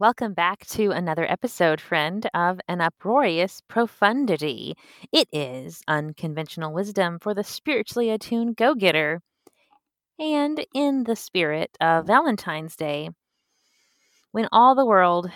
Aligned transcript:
Welcome 0.00 0.34
back 0.34 0.66
to 0.70 0.90
another 0.90 1.24
episode, 1.30 1.80
friend, 1.80 2.28
of 2.34 2.60
An 2.66 2.80
Uproarious 2.80 3.62
Profundity. 3.68 4.74
It 5.12 5.28
is 5.32 5.82
unconventional 5.86 6.72
wisdom 6.72 7.20
for 7.20 7.32
the 7.32 7.44
spiritually 7.44 8.10
attuned 8.10 8.56
go 8.56 8.74
getter. 8.74 9.22
And 10.18 10.66
in 10.74 11.04
the 11.04 11.14
spirit 11.14 11.70
of 11.80 12.08
Valentine's 12.08 12.74
Day, 12.74 13.10
when 14.32 14.48
all 14.50 14.74
the 14.74 14.84
world 14.84 15.30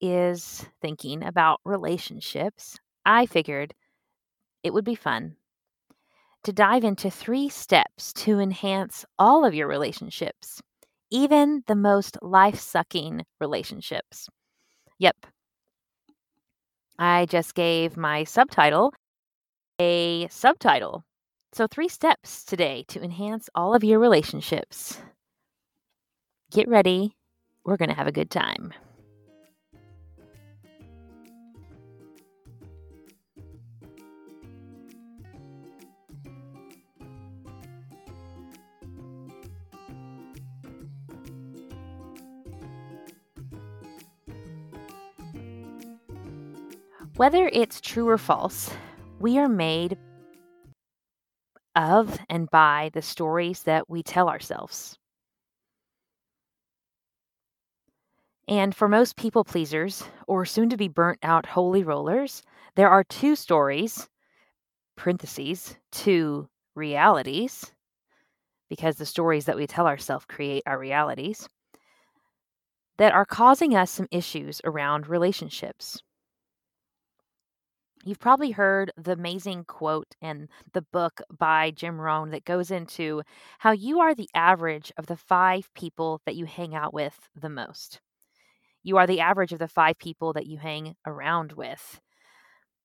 is 0.00 0.64
thinking 0.80 1.24
about 1.24 1.58
relationships, 1.64 2.78
I 3.04 3.26
figured 3.26 3.74
it 4.62 4.72
would 4.72 4.84
be 4.84 4.94
fun 4.94 5.34
to 6.44 6.52
dive 6.52 6.84
into 6.84 7.10
three 7.10 7.48
steps 7.48 8.12
to 8.12 8.38
enhance 8.38 9.04
all 9.18 9.44
of 9.44 9.54
your 9.54 9.66
relationships 9.66 10.62
even 11.10 11.62
the 11.66 11.76
most 11.76 12.18
life 12.22 12.58
sucking 12.58 13.24
relationships. 13.40 14.28
Yep. 14.98 15.26
I 16.98 17.26
just 17.26 17.54
gave 17.54 17.96
my 17.96 18.24
subtitle 18.24 18.92
a 19.80 20.28
subtitle. 20.28 21.04
So, 21.52 21.66
three 21.66 21.88
steps 21.88 22.44
today 22.44 22.84
to 22.88 23.02
enhance 23.02 23.48
all 23.54 23.74
of 23.74 23.84
your 23.84 23.98
relationships. 23.98 25.00
Get 26.50 26.68
ready. 26.68 27.16
We're 27.64 27.76
going 27.76 27.88
to 27.88 27.96
have 27.96 28.06
a 28.06 28.12
good 28.12 28.30
time. 28.30 28.72
Whether 47.16 47.48
it's 47.52 47.80
true 47.80 48.08
or 48.08 48.18
false, 48.18 48.74
we 49.20 49.38
are 49.38 49.48
made 49.48 49.96
of 51.76 52.18
and 52.28 52.50
by 52.50 52.90
the 52.92 53.02
stories 53.02 53.62
that 53.62 53.88
we 53.88 54.02
tell 54.02 54.28
ourselves. 54.28 54.98
And 58.48 58.74
for 58.74 58.88
most 58.88 59.16
people 59.16 59.44
pleasers, 59.44 60.02
or 60.26 60.44
soon 60.44 60.68
to 60.70 60.76
be 60.76 60.88
burnt 60.88 61.20
out 61.22 61.46
holy 61.46 61.84
rollers, 61.84 62.42
there 62.74 62.90
are 62.90 63.04
two 63.04 63.36
stories, 63.36 64.08
parentheses, 64.96 65.76
two 65.92 66.48
realities, 66.74 67.72
because 68.68 68.96
the 68.96 69.06
stories 69.06 69.44
that 69.44 69.56
we 69.56 69.68
tell 69.68 69.86
ourselves 69.86 70.26
create 70.28 70.64
our 70.66 70.80
realities, 70.80 71.48
that 72.98 73.12
are 73.12 73.24
causing 73.24 73.76
us 73.76 73.92
some 73.92 74.08
issues 74.10 74.60
around 74.64 75.06
relationships. 75.06 76.02
You've 78.04 78.20
probably 78.20 78.50
heard 78.50 78.92
the 78.96 79.12
amazing 79.12 79.64
quote 79.64 80.14
in 80.20 80.48
the 80.74 80.82
book 80.82 81.20
by 81.36 81.70
Jim 81.70 82.00
Rohn 82.00 82.30
that 82.30 82.44
goes 82.44 82.70
into 82.70 83.22
how 83.58 83.72
you 83.72 84.00
are 84.00 84.14
the 84.14 84.28
average 84.34 84.92
of 84.98 85.06
the 85.06 85.16
five 85.16 85.72
people 85.74 86.20
that 86.26 86.36
you 86.36 86.44
hang 86.44 86.74
out 86.74 86.92
with 86.92 87.28
the 87.34 87.48
most. 87.48 88.00
You 88.82 88.98
are 88.98 89.06
the 89.06 89.20
average 89.20 89.52
of 89.52 89.58
the 89.58 89.68
five 89.68 89.98
people 89.98 90.32
that 90.34 90.46
you 90.46 90.58
hang 90.58 90.96
around 91.06 91.52
with. 91.52 92.00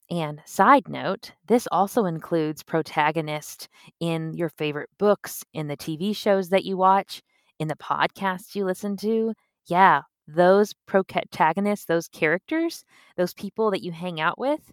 And 0.10 0.42
side 0.46 0.88
note, 0.90 1.34
this 1.48 1.68
also 1.72 2.06
includes 2.06 2.64
protagonists 2.64 3.68
in 4.00 4.34
your 4.34 4.50
favorite 4.50 4.90
books, 4.98 5.44
in 5.54 5.68
the 5.68 5.78
TV 5.78 6.14
shows 6.14 6.50
that 6.50 6.66
you 6.66 6.78
watch, 6.78 7.22
in 7.60 7.68
the 7.68 7.76
podcasts 7.76 8.56
you 8.56 8.66
listen 8.66 8.98
to. 8.98 9.34
Yeah, 9.68 10.04
those 10.36 10.74
protagonists, 10.88 11.86
those 11.86 12.08
characters, 12.08 12.84
those 13.18 13.34
people 13.34 13.72
that 13.72 13.84
you 13.84 13.92
hang 13.92 14.20
out 14.22 14.38
with, 14.40 14.72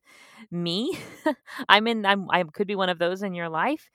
me, 0.51 0.97
I'm 1.69 1.87
in, 1.87 2.05
I'm, 2.07 2.31
I 2.31 2.45
could 2.45 2.67
be 2.67 2.77
one 2.77 2.89
of 2.89 2.99
those 2.99 3.23
in 3.23 3.35
your 3.35 3.49
life. 3.49 3.89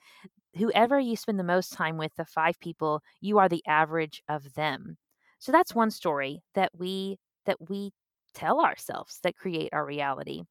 Whoever 0.56 0.98
you 1.00 1.16
spend 1.16 1.38
the 1.38 1.44
most 1.44 1.72
time 1.72 1.96
with, 1.96 2.14
the 2.16 2.24
five 2.24 2.58
people, 2.60 3.02
you 3.20 3.38
are 3.38 3.48
the 3.48 3.62
average 3.66 4.22
of 4.28 4.54
them. 4.54 4.98
So 5.38 5.52
that's 5.52 5.74
one 5.74 5.90
story 5.90 6.42
that 6.54 6.70
we 6.76 7.18
that 7.46 7.68
we 7.68 7.92
tell 8.34 8.60
ourselves 8.60 9.18
that 9.22 9.36
create 9.36 9.70
our 9.72 9.84
reality. 9.84 10.42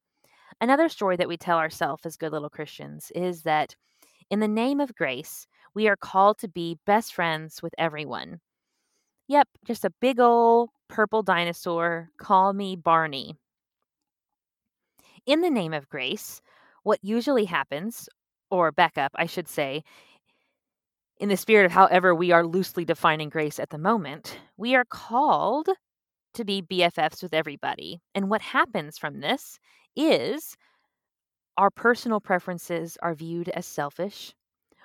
Another 0.60 0.88
story 0.88 1.16
that 1.16 1.28
we 1.28 1.36
tell 1.36 1.58
ourselves 1.58 2.06
as 2.06 2.16
good 2.16 2.32
little 2.32 2.50
Christians 2.50 3.12
is 3.14 3.42
that 3.42 3.74
in 4.30 4.40
the 4.40 4.48
name 4.48 4.80
of 4.80 4.94
grace, 4.94 5.46
we 5.74 5.88
are 5.88 5.96
called 5.96 6.38
to 6.38 6.48
be 6.48 6.78
best 6.86 7.14
friends 7.14 7.62
with 7.62 7.74
everyone. 7.78 8.40
Yep, 9.28 9.48
just 9.66 9.84
a 9.84 9.90
big 10.00 10.20
old 10.20 10.70
purple 10.92 11.22
dinosaur. 11.22 12.10
Call 12.18 12.52
me 12.52 12.76
Barney. 12.76 13.34
In 15.24 15.40
the 15.40 15.48
name 15.48 15.72
of 15.72 15.88
grace, 15.88 16.42
what 16.82 16.98
usually 17.02 17.46
happens, 17.46 18.10
or 18.50 18.70
back 18.70 18.98
up, 18.98 19.10
I 19.14 19.24
should 19.24 19.48
say, 19.48 19.84
in 21.18 21.30
the 21.30 21.36
spirit 21.38 21.64
of 21.64 21.72
however 21.72 22.14
we 22.14 22.30
are 22.30 22.44
loosely 22.44 22.84
defining 22.84 23.30
grace 23.30 23.58
at 23.58 23.70
the 23.70 23.78
moment, 23.78 24.38
we 24.58 24.74
are 24.74 24.84
called 24.84 25.68
to 26.34 26.44
be 26.44 26.60
BFFs 26.60 27.22
with 27.22 27.32
everybody. 27.32 28.02
And 28.14 28.28
what 28.28 28.42
happens 28.42 28.98
from 28.98 29.20
this 29.20 29.58
is 29.96 30.56
our 31.56 31.70
personal 31.70 32.20
preferences 32.20 32.98
are 33.02 33.14
viewed 33.14 33.48
as 33.50 33.64
selfish. 33.64 34.34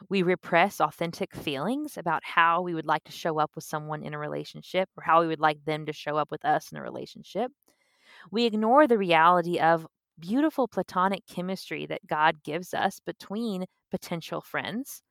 We 0.09 0.21
repress 0.21 0.79
authentic 0.79 1.33
feelings 1.35 1.97
about 1.97 2.23
how 2.23 2.61
we 2.61 2.73
would 2.73 2.85
like 2.85 3.03
to 3.05 3.11
show 3.11 3.39
up 3.39 3.51
with 3.55 3.63
someone 3.63 4.03
in 4.03 4.13
a 4.13 4.19
relationship 4.19 4.89
or 4.97 5.03
how 5.03 5.21
we 5.21 5.27
would 5.27 5.39
like 5.39 5.63
them 5.65 5.85
to 5.85 5.93
show 5.93 6.17
up 6.17 6.31
with 6.31 6.45
us 6.45 6.71
in 6.71 6.77
a 6.77 6.81
relationship. 6.81 7.51
We 8.31 8.45
ignore 8.45 8.87
the 8.87 8.97
reality 8.97 9.59
of 9.59 9.87
beautiful 10.19 10.67
platonic 10.67 11.25
chemistry 11.27 11.85
that 11.87 12.07
God 12.07 12.43
gives 12.43 12.73
us 12.73 12.99
between 12.99 13.65
potential 13.91 14.41
friends. 14.41 15.01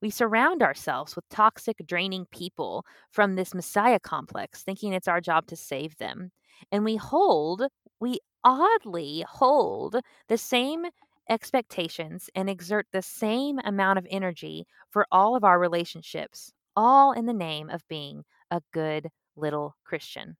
We 0.00 0.10
surround 0.10 0.62
ourselves 0.62 1.16
with 1.16 1.28
toxic, 1.28 1.78
draining 1.86 2.26
people 2.26 2.84
from 3.10 3.34
this 3.34 3.54
Messiah 3.54 3.98
complex, 3.98 4.62
thinking 4.62 4.92
it's 4.92 5.08
our 5.08 5.20
job 5.20 5.46
to 5.48 5.56
save 5.56 5.96
them. 5.98 6.30
And 6.70 6.84
we 6.84 6.96
hold, 6.96 7.62
we 7.98 8.20
oddly 8.44 9.24
hold 9.28 9.96
the 10.28 10.38
same 10.38 10.86
expectations 11.28 12.30
and 12.34 12.48
exert 12.48 12.86
the 12.92 13.02
same 13.02 13.58
amount 13.64 13.98
of 13.98 14.06
energy 14.10 14.66
for 14.90 15.06
all 15.10 15.36
of 15.36 15.44
our 15.44 15.58
relationships, 15.58 16.52
all 16.76 17.12
in 17.12 17.26
the 17.26 17.32
name 17.32 17.70
of 17.70 17.86
being 17.88 18.24
a 18.50 18.62
good 18.72 19.08
little 19.36 19.76
Christian. 19.84 20.36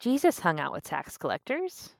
Jesus 0.00 0.38
hung 0.38 0.60
out 0.60 0.72
with 0.72 0.84
tax 0.84 1.16
collectors. 1.16 1.94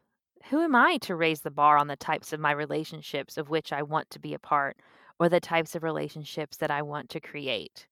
Who 0.50 0.60
am 0.60 0.74
I 0.74 0.98
to 0.98 1.16
raise 1.16 1.40
the 1.40 1.50
bar 1.50 1.76
on 1.76 1.88
the 1.88 1.96
types 1.96 2.32
of 2.32 2.40
my 2.40 2.52
relationships 2.52 3.36
of 3.36 3.50
which 3.50 3.72
I 3.72 3.82
want 3.82 4.08
to 4.10 4.20
be 4.20 4.34
a 4.34 4.38
part 4.38 4.76
or 5.18 5.28
the 5.28 5.40
types 5.40 5.74
of 5.74 5.82
relationships 5.82 6.56
that 6.58 6.70
I 6.70 6.82
want 6.82 7.10
to 7.10 7.20
create? 7.20 7.88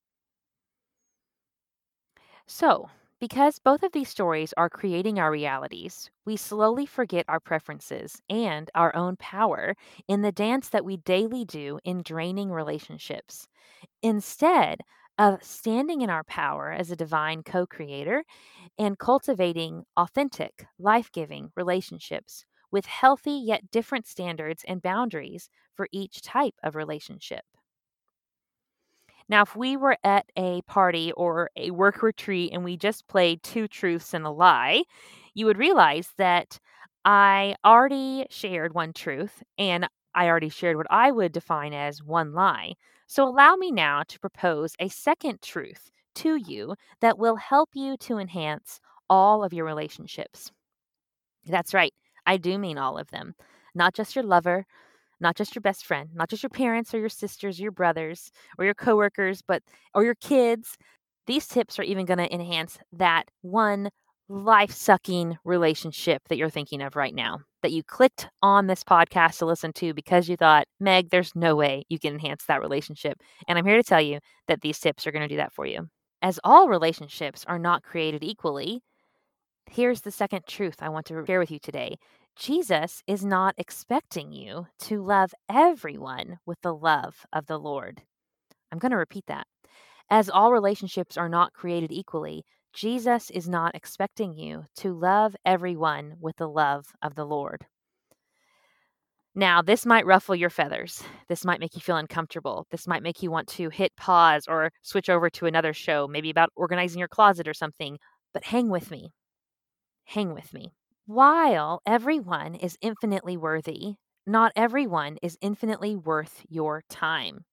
So, 2.46 2.88
because 3.20 3.58
both 3.58 3.82
of 3.82 3.92
these 3.92 4.08
stories 4.08 4.52
are 4.56 4.68
creating 4.70 5.18
our 5.18 5.30
realities, 5.30 6.10
we 6.24 6.36
slowly 6.36 6.86
forget 6.86 7.24
our 7.28 7.40
preferences 7.40 8.20
and 8.28 8.70
our 8.74 8.94
own 8.96 9.16
power 9.16 9.74
in 10.08 10.22
the 10.22 10.32
dance 10.32 10.68
that 10.70 10.84
we 10.84 10.96
daily 10.98 11.44
do 11.44 11.78
in 11.84 12.02
draining 12.02 12.50
relationships. 12.50 13.48
Instead 14.02 14.80
of 15.18 15.42
standing 15.44 16.02
in 16.02 16.10
our 16.10 16.24
power 16.24 16.72
as 16.72 16.90
a 16.90 16.96
divine 16.96 17.42
co 17.42 17.66
creator 17.66 18.24
and 18.78 18.98
cultivating 18.98 19.84
authentic, 19.96 20.66
life 20.78 21.12
giving 21.12 21.52
relationships 21.56 22.44
with 22.70 22.86
healthy 22.86 23.32
yet 23.32 23.70
different 23.70 24.06
standards 24.06 24.64
and 24.68 24.82
boundaries 24.82 25.50
for 25.74 25.88
each 25.92 26.22
type 26.22 26.54
of 26.62 26.76
relationship. 26.76 27.44
Now, 29.28 29.42
if 29.42 29.56
we 29.56 29.76
were 29.76 29.96
at 30.04 30.26
a 30.36 30.62
party 30.62 31.12
or 31.12 31.50
a 31.56 31.70
work 31.70 32.02
retreat 32.02 32.52
and 32.52 32.64
we 32.64 32.76
just 32.76 33.06
played 33.08 33.42
two 33.42 33.66
truths 33.68 34.14
and 34.14 34.24
a 34.24 34.30
lie, 34.30 34.84
you 35.34 35.46
would 35.46 35.58
realize 35.58 36.10
that 36.16 36.58
I 37.04 37.56
already 37.64 38.26
shared 38.30 38.74
one 38.74 38.92
truth 38.92 39.42
and 39.58 39.88
I 40.14 40.26
already 40.28 40.48
shared 40.48 40.76
what 40.76 40.86
I 40.90 41.10
would 41.10 41.32
define 41.32 41.72
as 41.74 42.02
one 42.02 42.32
lie. 42.32 42.74
So 43.06 43.26
allow 43.28 43.56
me 43.56 43.70
now 43.70 44.02
to 44.08 44.20
propose 44.20 44.74
a 44.80 44.88
second 44.88 45.42
truth 45.42 45.90
to 46.16 46.36
you 46.36 46.74
that 47.00 47.18
will 47.18 47.36
help 47.36 47.70
you 47.74 47.96
to 47.98 48.18
enhance 48.18 48.80
all 49.10 49.44
of 49.44 49.52
your 49.52 49.64
relationships. 49.64 50.50
That's 51.46 51.74
right, 51.74 51.94
I 52.26 52.36
do 52.36 52.58
mean 52.58 52.78
all 52.78 52.98
of 52.98 53.10
them, 53.10 53.34
not 53.74 53.94
just 53.94 54.14
your 54.16 54.24
lover, 54.24 54.66
not 55.20 55.36
just 55.36 55.54
your 55.54 55.62
best 55.62 55.84
friend, 55.86 56.10
not 56.14 56.28
just 56.30 56.42
your 56.42 56.50
parents 56.50 56.94
or 56.94 56.98
your 56.98 57.08
sisters, 57.08 57.58
your 57.60 57.72
brothers 57.72 58.30
or 58.58 58.64
your 58.64 58.74
coworkers, 58.74 59.42
but 59.42 59.62
or 59.94 60.04
your 60.04 60.14
kids. 60.16 60.76
These 61.26 61.46
tips 61.48 61.78
are 61.78 61.82
even 61.82 62.06
going 62.06 62.18
to 62.18 62.32
enhance 62.32 62.78
that 62.92 63.24
one 63.42 63.90
life 64.28 64.72
sucking 64.72 65.38
relationship 65.44 66.22
that 66.28 66.36
you're 66.36 66.50
thinking 66.50 66.82
of 66.82 66.96
right 66.96 67.14
now 67.14 67.40
that 67.62 67.72
you 67.72 67.82
clicked 67.82 68.28
on 68.42 68.66
this 68.66 68.82
podcast 68.84 69.38
to 69.38 69.46
listen 69.46 69.72
to 69.74 69.94
because 69.94 70.28
you 70.28 70.36
thought, 70.36 70.66
Meg, 70.80 71.10
there's 71.10 71.34
no 71.34 71.54
way 71.56 71.84
you 71.88 71.98
can 71.98 72.14
enhance 72.14 72.44
that 72.46 72.60
relationship. 72.60 73.20
And 73.48 73.58
I'm 73.58 73.64
here 73.66 73.76
to 73.76 73.82
tell 73.82 74.00
you 74.00 74.18
that 74.48 74.60
these 74.62 74.78
tips 74.78 75.06
are 75.06 75.12
going 75.12 75.22
to 75.22 75.32
do 75.32 75.36
that 75.36 75.52
for 75.52 75.66
you. 75.66 75.88
as 76.22 76.40
all 76.44 76.68
relationships 76.68 77.44
are 77.46 77.58
not 77.58 77.82
created 77.82 78.24
equally, 78.24 78.82
here's 79.70 80.02
the 80.02 80.10
second 80.10 80.46
truth 80.46 80.76
I 80.80 80.88
want 80.88 81.06
to 81.06 81.24
share 81.26 81.38
with 81.40 81.50
you 81.50 81.58
today. 81.58 81.96
Jesus 82.36 83.02
is 83.06 83.24
not 83.24 83.54
expecting 83.56 84.30
you 84.30 84.66
to 84.80 85.02
love 85.02 85.32
everyone 85.48 86.38
with 86.44 86.60
the 86.60 86.74
love 86.74 87.24
of 87.32 87.46
the 87.46 87.58
Lord. 87.58 88.02
I'm 88.70 88.78
going 88.78 88.90
to 88.90 88.98
repeat 88.98 89.24
that. 89.28 89.46
As 90.10 90.28
all 90.28 90.52
relationships 90.52 91.16
are 91.16 91.30
not 91.30 91.54
created 91.54 91.90
equally, 91.90 92.44
Jesus 92.74 93.30
is 93.30 93.48
not 93.48 93.74
expecting 93.74 94.34
you 94.34 94.64
to 94.76 94.92
love 94.92 95.34
everyone 95.46 96.16
with 96.20 96.36
the 96.36 96.48
love 96.48 96.84
of 97.00 97.14
the 97.14 97.24
Lord. 97.24 97.64
Now, 99.34 99.62
this 99.62 99.86
might 99.86 100.04
ruffle 100.04 100.34
your 100.34 100.50
feathers. 100.50 101.02
This 101.28 101.44
might 101.44 101.60
make 101.60 101.74
you 101.74 101.80
feel 101.80 101.96
uncomfortable. 101.96 102.66
This 102.70 102.86
might 102.86 103.02
make 103.02 103.22
you 103.22 103.30
want 103.30 103.48
to 103.48 103.70
hit 103.70 103.96
pause 103.96 104.44
or 104.46 104.72
switch 104.82 105.08
over 105.08 105.30
to 105.30 105.46
another 105.46 105.72
show, 105.72 106.06
maybe 106.06 106.28
about 106.28 106.50
organizing 106.54 106.98
your 106.98 107.08
closet 107.08 107.48
or 107.48 107.54
something. 107.54 107.98
But 108.34 108.44
hang 108.44 108.68
with 108.68 108.90
me. 108.90 109.12
Hang 110.04 110.34
with 110.34 110.52
me. 110.52 110.75
While 111.06 111.82
everyone 111.86 112.54
is 112.56 112.76
infinitely 112.80 113.36
worthy, 113.36 113.94
not 114.26 114.52
everyone 114.56 115.18
is 115.22 115.38
infinitely 115.40 115.94
worth 115.96 116.44
your 116.48 116.82
time. 116.90 117.44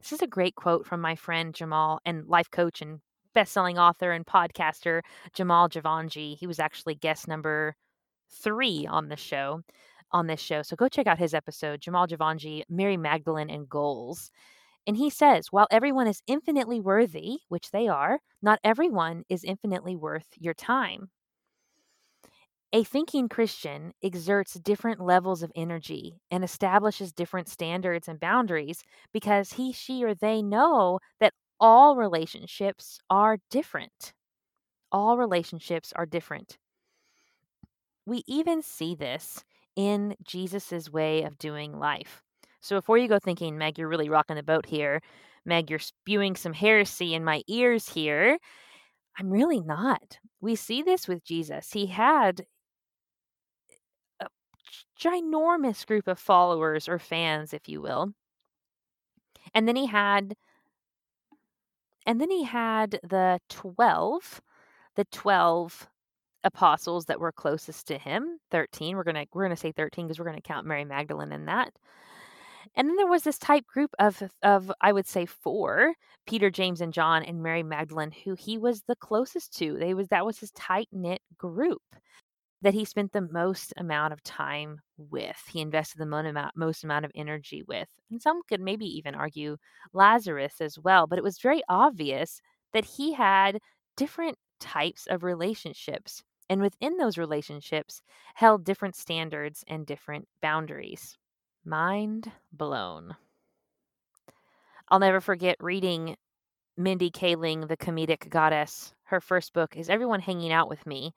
This 0.00 0.12
is 0.12 0.22
a 0.22 0.26
great 0.26 0.54
quote 0.54 0.86
from 0.86 1.00
my 1.00 1.16
friend 1.16 1.54
Jamal 1.54 2.00
and 2.04 2.26
life 2.26 2.50
coach 2.50 2.82
and 2.82 3.00
best-selling 3.34 3.78
author 3.78 4.12
and 4.12 4.26
podcaster 4.26 5.02
Jamal 5.32 5.68
Jivanjee. 5.68 6.36
He 6.36 6.46
was 6.46 6.58
actually 6.60 6.94
guest 6.94 7.28
number 7.28 7.74
3 8.30 8.86
on 8.86 9.08
the 9.08 9.16
show 9.16 9.62
on 10.12 10.26
this 10.26 10.40
show. 10.40 10.62
So 10.62 10.76
go 10.76 10.88
check 10.88 11.06
out 11.06 11.18
his 11.18 11.34
episode, 11.34 11.80
Jamal 11.80 12.06
Jivanjee, 12.06 12.64
Mary 12.68 12.96
Magdalene, 12.98 13.50
and 13.50 13.68
Goals. 13.68 14.30
And 14.86 14.96
he 14.96 15.10
says, 15.10 15.48
while 15.52 15.68
everyone 15.70 16.06
is 16.06 16.22
infinitely 16.26 16.80
worthy, 16.80 17.38
which 17.48 17.70
they 17.70 17.88
are, 17.88 18.20
not 18.42 18.60
everyone 18.64 19.24
is 19.28 19.44
infinitely 19.44 19.96
worth 19.96 20.28
your 20.38 20.54
time. 20.54 21.10
A 22.72 22.84
thinking 22.84 23.28
Christian 23.28 23.92
exerts 24.00 24.54
different 24.54 25.00
levels 25.00 25.42
of 25.42 25.50
energy 25.56 26.20
and 26.30 26.44
establishes 26.44 27.12
different 27.12 27.48
standards 27.48 28.06
and 28.06 28.20
boundaries 28.20 28.84
because 29.12 29.54
he, 29.54 29.72
she, 29.72 30.04
or 30.04 30.14
they 30.14 30.40
know 30.40 31.00
that 31.18 31.34
all 31.58 31.96
relationships 31.96 33.00
are 33.10 33.38
different. 33.50 34.12
All 34.92 35.18
relationships 35.18 35.92
are 35.96 36.06
different. 36.06 36.58
We 38.06 38.22
even 38.28 38.62
see 38.62 38.94
this 38.94 39.44
in 39.74 40.14
Jesus's 40.22 40.92
way 40.92 41.24
of 41.24 41.38
doing 41.38 41.76
life. 41.76 42.22
So 42.60 42.76
before 42.76 42.98
you 42.98 43.08
go 43.08 43.18
thinking, 43.18 43.58
Meg, 43.58 43.78
you're 43.78 43.88
really 43.88 44.08
rocking 44.08 44.36
the 44.36 44.42
boat 44.44 44.66
here, 44.66 45.00
Meg, 45.44 45.70
you're 45.70 45.78
spewing 45.78 46.36
some 46.36 46.52
heresy 46.52 47.14
in 47.14 47.24
my 47.24 47.42
ears 47.48 47.88
here. 47.88 48.38
I'm 49.18 49.30
really 49.30 49.60
not. 49.60 50.18
We 50.40 50.54
see 50.54 50.82
this 50.82 51.08
with 51.08 51.24
Jesus. 51.24 51.72
He 51.72 51.86
had 51.86 52.44
ginormous 54.98 55.86
group 55.86 56.08
of 56.08 56.18
followers 56.18 56.88
or 56.88 56.98
fans, 56.98 57.52
if 57.52 57.68
you 57.68 57.80
will. 57.80 58.12
And 59.54 59.66
then 59.66 59.76
he 59.76 59.86
had 59.86 60.34
and 62.06 62.20
then 62.20 62.30
he 62.30 62.44
had 62.44 62.98
the 63.02 63.40
12, 63.50 64.40
the 64.96 65.04
12 65.06 65.88
apostles 66.44 67.04
that 67.06 67.20
were 67.20 67.32
closest 67.32 67.86
to 67.86 67.98
him 67.98 68.38
13 68.50 68.96
we're 68.96 69.04
gonna 69.04 69.26
we're 69.34 69.44
gonna 69.44 69.54
say 69.54 69.72
13 69.72 70.06
because 70.06 70.18
we're 70.18 70.24
gonna 70.24 70.40
count 70.40 70.66
mary 70.66 70.84
magdalene 70.86 71.32
in 71.32 71.44
that. 71.46 71.70
And 72.76 72.88
then 72.88 72.96
there 72.96 73.06
was 73.06 73.24
this 73.24 73.38
type 73.38 73.66
group 73.66 73.90
of 73.98 74.22
of 74.42 74.72
i 74.80 74.90
would 74.92 75.06
say 75.06 75.26
four 75.26 75.94
peter 76.26 76.50
james 76.50 76.80
and 76.80 76.94
john 76.94 77.22
and 77.22 77.42
mary 77.42 77.62
magdalene 77.62 78.10
who 78.24 78.34
he 78.34 78.56
was 78.58 78.82
the 78.88 78.96
closest 78.96 79.56
to. 79.58 79.76
They 79.78 79.92
was 79.92 80.08
that 80.08 80.24
was 80.24 80.38
his 80.38 80.50
tight 80.52 80.88
knit 80.92 81.20
group 81.36 81.82
that 82.62 82.74
he 82.74 82.84
spent 82.84 83.12
the 83.12 83.28
most 83.32 83.72
amount 83.76 84.12
of 84.12 84.22
time 84.22 84.80
with 84.96 85.42
he 85.50 85.60
invested 85.60 85.98
the 85.98 86.50
most 86.54 86.84
amount, 86.84 87.04
of 87.04 87.10
energy 87.14 87.62
with 87.66 87.88
and 88.10 88.20
some 88.20 88.42
could 88.48 88.60
maybe 88.60 88.86
even 88.86 89.14
argue 89.14 89.56
lazarus 89.92 90.60
as 90.60 90.78
well 90.78 91.06
but 91.06 91.18
it 91.18 91.24
was 91.24 91.38
very 91.38 91.62
obvious 91.68 92.40
that 92.72 92.84
he 92.84 93.12
had 93.12 93.58
different 93.96 94.36
types 94.60 95.06
of 95.08 95.24
relationships 95.24 96.22
and 96.50 96.60
within 96.60 96.96
those 96.96 97.16
relationships 97.16 98.02
held 98.34 98.64
different 98.64 98.96
standards 98.96 99.64
and 99.68 99.86
different 99.86 100.26
boundaries. 100.42 101.16
Mind 101.64 102.30
blown. 102.52 103.14
I'll 104.88 104.98
never 104.98 105.20
forget 105.20 105.56
reading 105.60 106.16
Mindy 106.76 107.10
Kaling, 107.10 107.68
the 107.68 107.76
comedic 107.76 108.28
goddess. 108.28 108.92
Her 109.04 109.20
first 109.20 109.52
book 109.52 109.76
is 109.76 109.88
Everyone 109.88 110.20
Hanging 110.20 110.52
Out 110.52 110.68
with 110.68 110.84
Me 110.86 111.12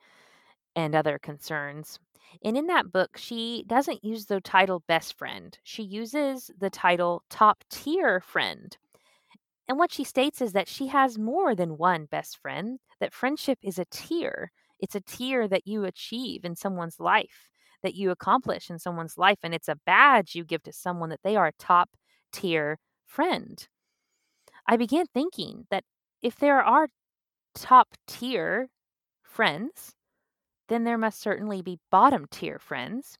and 0.76 0.94
Other 0.94 1.18
Concerns. 1.18 1.98
And 2.42 2.56
in 2.56 2.66
that 2.66 2.92
book, 2.92 3.16
she 3.16 3.64
doesn't 3.66 4.04
use 4.04 4.26
the 4.26 4.40
title 4.40 4.82
best 4.88 5.16
friend. 5.16 5.56
She 5.62 5.82
uses 5.82 6.50
the 6.58 6.70
title 6.70 7.22
top 7.30 7.62
tier 7.70 8.20
friend. 8.20 8.76
And 9.68 9.78
what 9.78 9.92
she 9.92 10.04
states 10.04 10.40
is 10.42 10.52
that 10.52 10.68
she 10.68 10.88
has 10.88 11.18
more 11.18 11.54
than 11.54 11.78
one 11.78 12.06
best 12.06 12.38
friend, 12.38 12.78
that 13.00 13.14
friendship 13.14 13.58
is 13.62 13.78
a 13.78 13.86
tier. 13.90 14.50
It's 14.80 14.94
a 14.94 15.00
tier 15.00 15.48
that 15.48 15.66
you 15.66 15.84
achieve 15.84 16.44
in 16.44 16.56
someone's 16.56 17.00
life, 17.00 17.50
that 17.82 17.94
you 17.94 18.10
accomplish 18.10 18.68
in 18.68 18.78
someone's 18.78 19.16
life. 19.16 19.38
And 19.42 19.54
it's 19.54 19.68
a 19.68 19.78
badge 19.86 20.34
you 20.34 20.44
give 20.44 20.62
to 20.64 20.72
someone 20.72 21.08
that 21.10 21.20
they 21.24 21.36
are 21.36 21.46
a 21.46 21.52
top 21.58 21.90
tier 22.32 22.78
friend. 23.06 23.66
I 24.66 24.76
began 24.76 25.06
thinking 25.06 25.66
that 25.70 25.84
if 26.20 26.36
there 26.36 26.60
are 26.60 26.88
top 27.54 27.94
tier 28.06 28.68
friends, 29.22 29.94
then 30.68 30.84
there 30.84 30.98
must 30.98 31.20
certainly 31.20 31.62
be 31.62 31.80
bottom 31.90 32.26
tier 32.30 32.58
friends. 32.58 33.18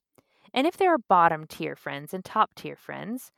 And 0.53 0.67
if 0.67 0.77
there 0.77 0.93
are 0.93 0.99
bottom 0.99 1.47
tier 1.47 1.75
friends 1.75 2.13
and 2.13 2.23
top 2.25 2.55
tier 2.55 2.75
friends, 2.75 3.31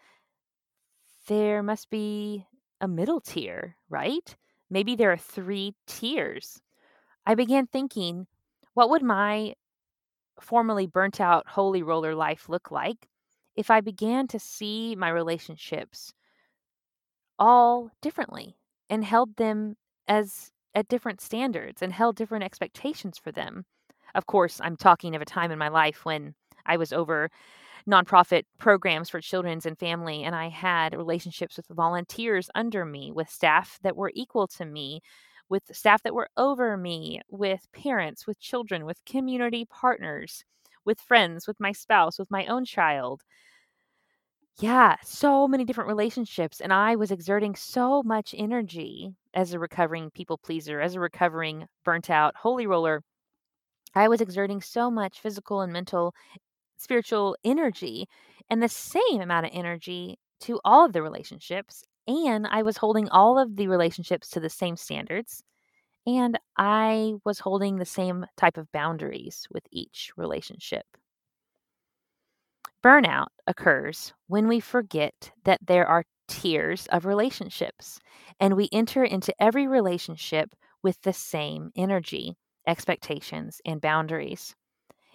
there 1.28 1.62
must 1.62 1.90
be 1.90 2.46
a 2.80 2.88
middle 2.88 3.20
tier, 3.22 3.76
right? 3.90 4.36
Maybe 4.70 4.96
there 4.96 5.12
are 5.12 5.18
three 5.18 5.74
tiers. 5.86 6.62
I 7.26 7.36
began 7.36 7.68
thinking, 7.68 8.28
what 8.74 8.90
would 8.90 9.04
my 9.04 9.56
formerly 10.42 10.88
burnt 10.88 11.22
out 11.22 11.48
holy 11.50 11.84
roller 11.84 12.16
life 12.16 12.50
look 12.50 12.72
like 12.72 13.08
if 13.56 13.72
I 13.72 13.82
began 13.82 14.28
to 14.30 14.40
see 14.40 14.96
my 14.96 15.10
relationships 15.10 16.14
all 17.40 17.90
differently 18.02 18.58
and 18.90 19.04
held 19.04 19.36
them 19.38 19.76
as 20.08 20.52
at 20.76 20.88
different 20.88 21.22
standards 21.22 21.82
and 21.82 21.92
held 21.94 22.16
different 22.16 22.44
expectations 22.44 23.18
for 23.18 23.32
them? 23.32 23.66
Of 24.18 24.26
course, 24.26 24.60
I'm 24.62 24.76
talking 24.76 25.16
of 25.16 25.22
a 25.22 25.26
time 25.26 25.50
in 25.52 25.60
my 25.60 25.70
life 25.70 26.04
when 26.04 26.36
I 26.66 26.76
was 26.76 26.92
over 26.92 27.30
nonprofit 27.88 28.46
programs 28.60 29.10
for 29.10 29.22
children's 29.22 29.66
and 29.66 29.78
family 29.80 30.24
and 30.24 30.36
I 30.36 30.50
had 30.50 30.96
relationships 30.96 31.58
with 31.58 31.68
volunteers 31.68 32.50
under 32.56 32.86
me, 32.86 33.12
with 33.12 33.30
staff 33.30 33.80
that 33.84 33.98
were 33.98 34.12
equal 34.16 34.48
to 34.50 34.66
me, 34.66 35.02
with 35.50 35.64
staff 35.76 36.04
that 36.04 36.16
were 36.16 36.30
over 36.38 36.78
me, 36.78 37.22
with 37.30 37.68
parents, 37.74 38.28
with 38.28 38.40
children, 38.40 38.86
with 38.86 39.06
community 39.06 39.66
partners, 39.66 40.46
with 40.86 41.02
friends, 41.02 41.48
with 41.48 41.60
my 41.60 41.74
spouse, 41.74 42.20
with 42.20 42.32
my 42.32 42.46
own 42.48 42.66
child. 42.66 43.24
Yeah, 44.60 44.96
so 45.04 45.48
many 45.48 45.64
different 45.66 45.88
relationships. 45.88 46.60
And 46.62 46.74
I 46.74 46.96
was 46.96 47.12
exerting 47.12 47.56
so 47.56 48.02
much 48.04 48.34
energy 48.38 49.16
as 49.34 49.54
a 49.54 49.60
recovering 49.60 50.10
people 50.12 50.38
pleaser, 50.38 50.82
as 50.82 50.96
a 50.96 51.00
recovering 51.00 51.68
burnt 51.84 52.10
out 52.10 52.36
holy 52.38 52.66
roller. 52.68 53.04
I 53.98 54.08
was 54.08 54.22
exerting 54.22 54.62
so 54.62 54.90
much 54.92 55.20
physical 55.20 55.62
and 55.62 55.74
mental, 55.74 56.14
spiritual 56.78 57.38
energy 57.44 58.08
and 58.50 58.62
the 58.64 58.70
same 58.70 59.22
amount 59.22 59.46
of 59.48 59.52
energy 59.54 60.20
to 60.42 60.60
all 60.66 60.86
of 60.86 60.94
the 60.94 61.02
relationships 61.02 61.84
and 62.08 62.48
I 62.48 62.62
was 62.64 62.78
holding 62.78 63.10
all 63.10 63.38
of 63.38 63.56
the 63.58 63.68
relationships 63.68 64.30
to 64.30 64.40
the 64.40 64.50
same 64.50 64.78
standards. 64.78 65.44
And 66.08 66.40
I 66.58 67.16
was 67.26 67.40
holding 67.40 67.78
the 67.78 67.86
same 67.86 68.26
type 68.38 68.58
of 68.58 68.72
boundaries 68.72 69.48
with 69.52 69.64
each 69.72 70.12
relationship. 70.18 70.86
Burnout 72.84 73.28
occurs 73.46 74.14
when 74.28 74.48
we 74.48 74.60
forget 74.60 75.32
that 75.44 75.60
there 75.66 75.86
are 75.86 76.06
tiers 76.28 76.88
of 76.88 77.06
relationships 77.06 78.00
and 78.40 78.56
we 78.56 78.70
enter 78.72 79.04
into 79.04 79.34
every 79.40 79.68
relationship 79.68 80.56
with 80.82 81.02
the 81.02 81.14
same 81.14 81.72
energy, 81.76 82.36
expectations, 82.68 83.62
and 83.66 83.82
boundaries. 83.82 84.56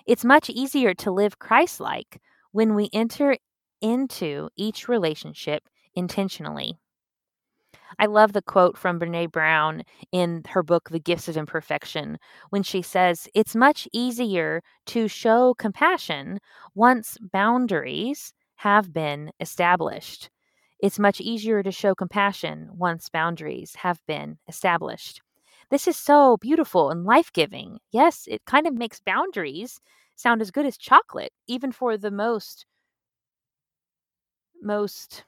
It's 0.06 0.24
much 0.24 0.50
easier 0.50 0.94
to 0.94 1.10
live 1.12 1.38
Christ 1.38 1.80
like 1.80 2.20
when 2.50 2.74
we 2.74 2.88
enter 2.92 3.36
into 3.80 4.48
each 4.56 4.88
relationship 4.88 5.68
intentionally. 5.94 6.78
I 7.98 8.06
love 8.06 8.32
the 8.32 8.42
quote 8.42 8.78
from 8.78 8.98
Brene 8.98 9.30
Brown 9.30 9.82
in 10.12 10.42
her 10.48 10.62
book, 10.62 10.88
The 10.88 10.98
Gifts 10.98 11.28
of 11.28 11.36
Imperfection, 11.36 12.18
when 12.50 12.62
she 12.62 12.82
says, 12.82 13.28
It's 13.34 13.54
much 13.54 13.86
easier 13.92 14.62
to 14.86 15.08
show 15.08 15.54
compassion 15.54 16.38
once 16.74 17.18
boundaries 17.20 18.32
have 18.56 18.92
been 18.92 19.30
established. 19.40 20.30
It's 20.80 20.98
much 20.98 21.20
easier 21.20 21.62
to 21.62 21.70
show 21.70 21.94
compassion 21.94 22.70
once 22.72 23.08
boundaries 23.08 23.76
have 23.76 24.00
been 24.06 24.38
established. 24.48 25.20
This 25.72 25.88
is 25.88 25.96
so 25.96 26.36
beautiful 26.36 26.90
and 26.90 27.06
life 27.06 27.32
giving. 27.32 27.78
Yes, 27.92 28.26
it 28.28 28.44
kind 28.44 28.66
of 28.66 28.74
makes 28.74 29.00
boundaries 29.00 29.80
sound 30.16 30.42
as 30.42 30.50
good 30.50 30.66
as 30.66 30.76
chocolate, 30.76 31.32
even 31.46 31.72
for 31.72 31.96
the 31.96 32.10
most, 32.10 32.66
most 34.60 35.24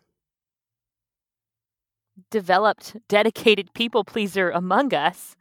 developed, 2.31 2.95
dedicated 3.09 3.73
people 3.73 4.05
pleaser 4.05 4.51
among 4.51 4.93
us. 4.93 5.35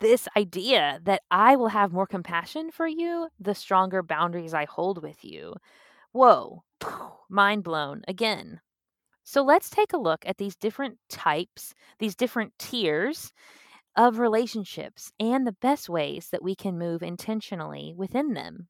This 0.00 0.26
idea 0.38 1.00
that 1.02 1.20
I 1.30 1.56
will 1.56 1.68
have 1.68 1.92
more 1.92 2.06
compassion 2.06 2.70
for 2.70 2.86
you, 2.86 3.28
the 3.38 3.54
stronger 3.54 4.02
boundaries 4.02 4.54
I 4.54 4.64
hold 4.64 5.02
with 5.02 5.22
you. 5.22 5.54
Whoa, 6.12 6.62
mind 7.28 7.62
blown 7.62 8.04
again. 8.08 8.62
So 9.24 9.42
let's 9.42 9.68
take 9.68 9.92
a 9.92 9.98
look 9.98 10.24
at 10.24 10.38
these 10.38 10.56
different 10.56 10.96
types, 11.10 11.74
these 11.98 12.16
different 12.16 12.54
tiers 12.58 13.34
of 13.98 14.20
relationships 14.20 15.12
and 15.18 15.44
the 15.44 15.56
best 15.60 15.88
ways 15.88 16.28
that 16.30 16.42
we 16.42 16.54
can 16.54 16.78
move 16.78 17.02
intentionally 17.02 17.92
within 17.96 18.32
them. 18.32 18.68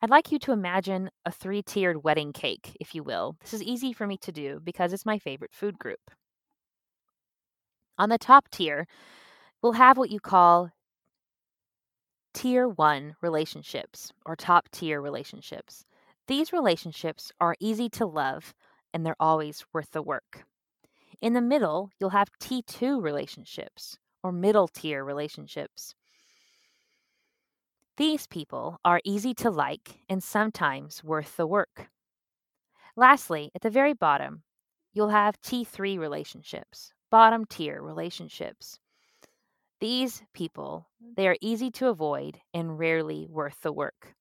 I'd 0.00 0.08
like 0.10 0.32
you 0.32 0.38
to 0.40 0.52
imagine 0.52 1.10
a 1.26 1.30
three 1.30 1.62
tiered 1.62 2.02
wedding 2.02 2.32
cake, 2.32 2.74
if 2.80 2.94
you 2.94 3.02
will. 3.02 3.36
This 3.40 3.52
is 3.52 3.62
easy 3.62 3.92
for 3.92 4.06
me 4.06 4.16
to 4.22 4.32
do 4.32 4.60
because 4.64 4.94
it's 4.94 5.04
my 5.04 5.18
favorite 5.18 5.52
food 5.52 5.78
group. 5.78 6.10
On 7.98 8.08
the 8.08 8.18
top 8.18 8.48
tier, 8.50 8.86
we'll 9.62 9.72
have 9.72 9.98
what 9.98 10.10
you 10.10 10.18
call 10.18 10.70
tier 12.32 12.66
one 12.66 13.14
relationships 13.20 14.10
or 14.24 14.36
top 14.36 14.70
tier 14.70 15.02
relationships. 15.02 15.84
These 16.28 16.52
relationships 16.52 17.30
are 17.40 17.56
easy 17.60 17.90
to 17.90 18.06
love 18.06 18.54
and 18.94 19.04
they're 19.04 19.16
always 19.20 19.66
worth 19.74 19.90
the 19.92 20.02
work. 20.02 20.44
In 21.20 21.32
the 21.32 21.40
middle, 21.40 21.90
you'll 21.98 22.10
have 22.10 22.30
T2 22.38 23.02
relationships 23.02 23.98
or 24.22 24.32
middle 24.32 24.68
tier 24.68 25.04
relationships. 25.04 25.94
These 27.96 28.26
people 28.26 28.78
are 28.84 29.00
easy 29.04 29.32
to 29.34 29.50
like 29.50 30.00
and 30.08 30.22
sometimes 30.22 31.02
worth 31.02 31.36
the 31.36 31.46
work. 31.46 31.88
Lastly, 32.94 33.50
at 33.54 33.62
the 33.62 33.70
very 33.70 33.94
bottom, 33.94 34.42
you'll 34.92 35.08
have 35.08 35.40
T3 35.40 35.98
relationships, 35.98 36.92
bottom 37.10 37.44
tier 37.46 37.82
relationships. 37.82 38.78
These 39.80 40.22
people, 40.34 40.88
they 41.00 41.28
are 41.28 41.36
easy 41.40 41.70
to 41.72 41.88
avoid 41.88 42.40
and 42.52 42.78
rarely 42.78 43.26
worth 43.28 43.60
the 43.62 43.72
work. 43.72 44.14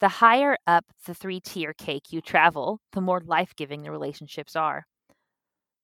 The 0.00 0.08
higher 0.08 0.56
up 0.66 0.84
the 1.06 1.14
three 1.14 1.40
tier 1.40 1.72
cake 1.72 2.12
you 2.12 2.20
travel, 2.20 2.80
the 2.92 3.00
more 3.00 3.20
life 3.20 3.54
giving 3.56 3.82
the 3.82 3.90
relationships 3.92 4.56
are. 4.56 4.86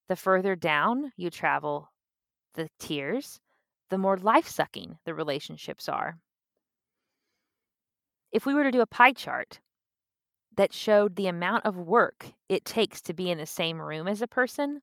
The 0.09 0.17
further 0.17 0.57
down 0.57 1.13
you 1.17 1.31
travel 1.31 1.91
the 2.55 2.69
tiers, 2.79 3.41
the 3.91 3.99
more 3.99 4.17
life 4.17 4.49
sucking 4.49 4.99
the 5.05 5.15
relationships 5.15 5.89
are. 5.89 6.19
If 8.33 8.47
we 8.47 8.55
were 8.55 8.65
to 8.65 8.71
do 8.71 8.81
a 8.81 8.87
pie 8.87 9.13
chart 9.13 9.61
that 10.57 10.73
showed 10.73 11.17
the 11.17 11.29
amount 11.29 11.65
of 11.65 11.77
work 11.77 12.27
it 12.49 12.65
takes 12.65 13.01
to 13.03 13.15
be 13.15 13.31
in 13.31 13.39
the 13.39 13.47
same 13.47 13.81
room 13.81 14.09
as 14.09 14.23
a 14.23 14.27
person, 14.27 14.81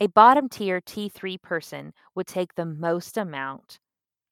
a 0.00 0.06
bottom 0.06 0.48
tier 0.48 0.80
T3 0.80 1.40
person 1.42 1.92
would 2.14 2.26
take 2.26 2.54
the 2.54 2.64
most 2.64 3.16
amount 3.16 3.80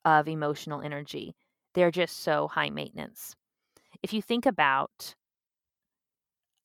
of 0.04 0.28
emotional 0.28 0.80
energy. 0.82 1.34
They're 1.74 1.90
just 1.90 2.18
so 2.20 2.48
high 2.48 2.70
maintenance. 2.70 3.34
If 4.02 4.12
you 4.12 4.22
think 4.22 4.46
about 4.46 5.14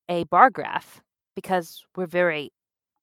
a 0.08 0.25
bar 0.25 0.50
graph, 0.50 1.01
because 1.36 1.84
we're 1.96 2.06
very 2.06 2.51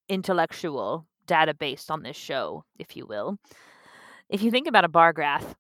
intellectual 0.09 1.07
data 1.27 1.55
based 1.55 1.91
on 1.91 2.03
this 2.03 2.17
show, 2.17 2.65
if 2.79 2.97
you 2.97 3.07
will. 3.07 3.39
If 4.29 4.43
you 4.43 4.51
think 4.51 4.67
about 4.67 4.85
a 4.85 4.89
bar 4.89 5.13
graph 5.13 5.55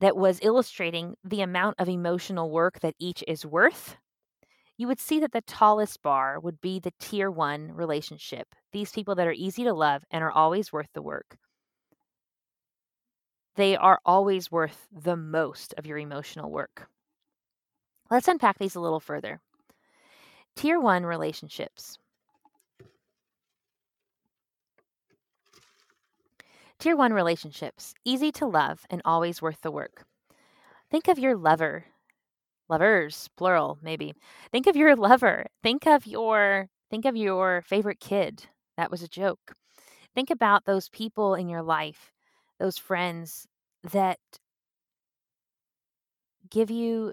that 0.00 0.16
was 0.16 0.40
illustrating 0.42 1.16
the 1.24 1.40
amount 1.40 1.76
of 1.78 1.88
emotional 1.88 2.50
work 2.50 2.80
that 2.80 2.94
each 2.98 3.24
is 3.26 3.46
worth, 3.46 3.96
you 4.76 4.86
would 4.86 5.00
see 5.00 5.20
that 5.20 5.32
the 5.32 5.40
tallest 5.42 6.02
bar 6.02 6.38
would 6.38 6.60
be 6.60 6.78
the 6.78 6.92
tier 6.98 7.30
one 7.30 7.72
relationship. 7.72 8.48
These 8.72 8.92
people 8.92 9.14
that 9.14 9.26
are 9.26 9.32
easy 9.32 9.64
to 9.64 9.72
love 9.72 10.04
and 10.10 10.22
are 10.22 10.30
always 10.30 10.72
worth 10.72 10.88
the 10.92 11.02
work. 11.02 11.38
They 13.56 13.74
are 13.74 14.00
always 14.04 14.52
worth 14.52 14.86
the 14.92 15.16
most 15.16 15.72
of 15.78 15.86
your 15.86 15.96
emotional 15.96 16.50
work. 16.50 16.88
Let's 18.10 18.28
unpack 18.28 18.58
these 18.58 18.74
a 18.74 18.80
little 18.80 19.00
further. 19.00 19.40
Tier 20.54 20.78
one 20.78 21.06
relationships. 21.06 21.98
Tier 26.78 26.96
1 26.96 27.12
relationships, 27.12 27.94
easy 28.04 28.30
to 28.32 28.46
love 28.46 28.86
and 28.90 29.00
always 29.04 29.40
worth 29.40 29.60
the 29.62 29.70
work. 29.70 30.04
Think 30.90 31.08
of 31.08 31.18
your 31.18 31.36
lover. 31.36 31.86
Lovers, 32.68 33.28
plural, 33.36 33.78
maybe. 33.82 34.14
Think 34.52 34.66
of 34.66 34.76
your 34.76 34.94
lover. 35.08 35.46
Think 35.62 35.86
of 35.86 36.06
your 36.06 36.68
think 36.90 37.04
of 37.04 37.16
your 37.16 37.62
favorite 37.62 38.00
kid. 38.00 38.46
That 38.76 38.90
was 38.90 39.02
a 39.02 39.08
joke. 39.08 39.54
Think 40.14 40.30
about 40.30 40.64
those 40.64 40.88
people 40.90 41.34
in 41.34 41.48
your 41.48 41.62
life, 41.62 42.12
those 42.58 42.78
friends 42.78 43.46
that 43.92 44.18
give 46.50 46.70
you 46.70 47.12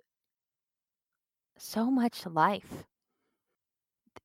so 1.58 1.89
much 1.89 2.25
life. 2.25 2.86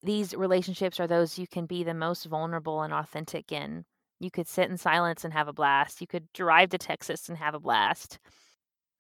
These 0.03 0.35
relationships 0.35 1.01
are 1.01 1.07
those 1.07 1.39
you 1.39 1.47
can 1.47 1.67
be 1.67 1.83
the 1.85 1.95
most 1.95 2.25
vulnerable 2.27 2.83
and 2.83 2.93
authentic 2.93 3.53
in. 3.53 3.85
You 4.21 4.31
could 4.31 4.49
sit 4.49 4.71
in 4.71 4.77
silence 4.77 5.25
and 5.25 5.33
have 5.33 5.49
a 5.49 5.53
blast. 5.53 6.01
You 6.01 6.07
could 6.07 6.33
drive 6.33 6.71
to 6.71 6.79
Texas 6.79 7.29
and 7.29 7.39
have 7.39 7.55
a 7.55 7.61
blast. 7.61 8.19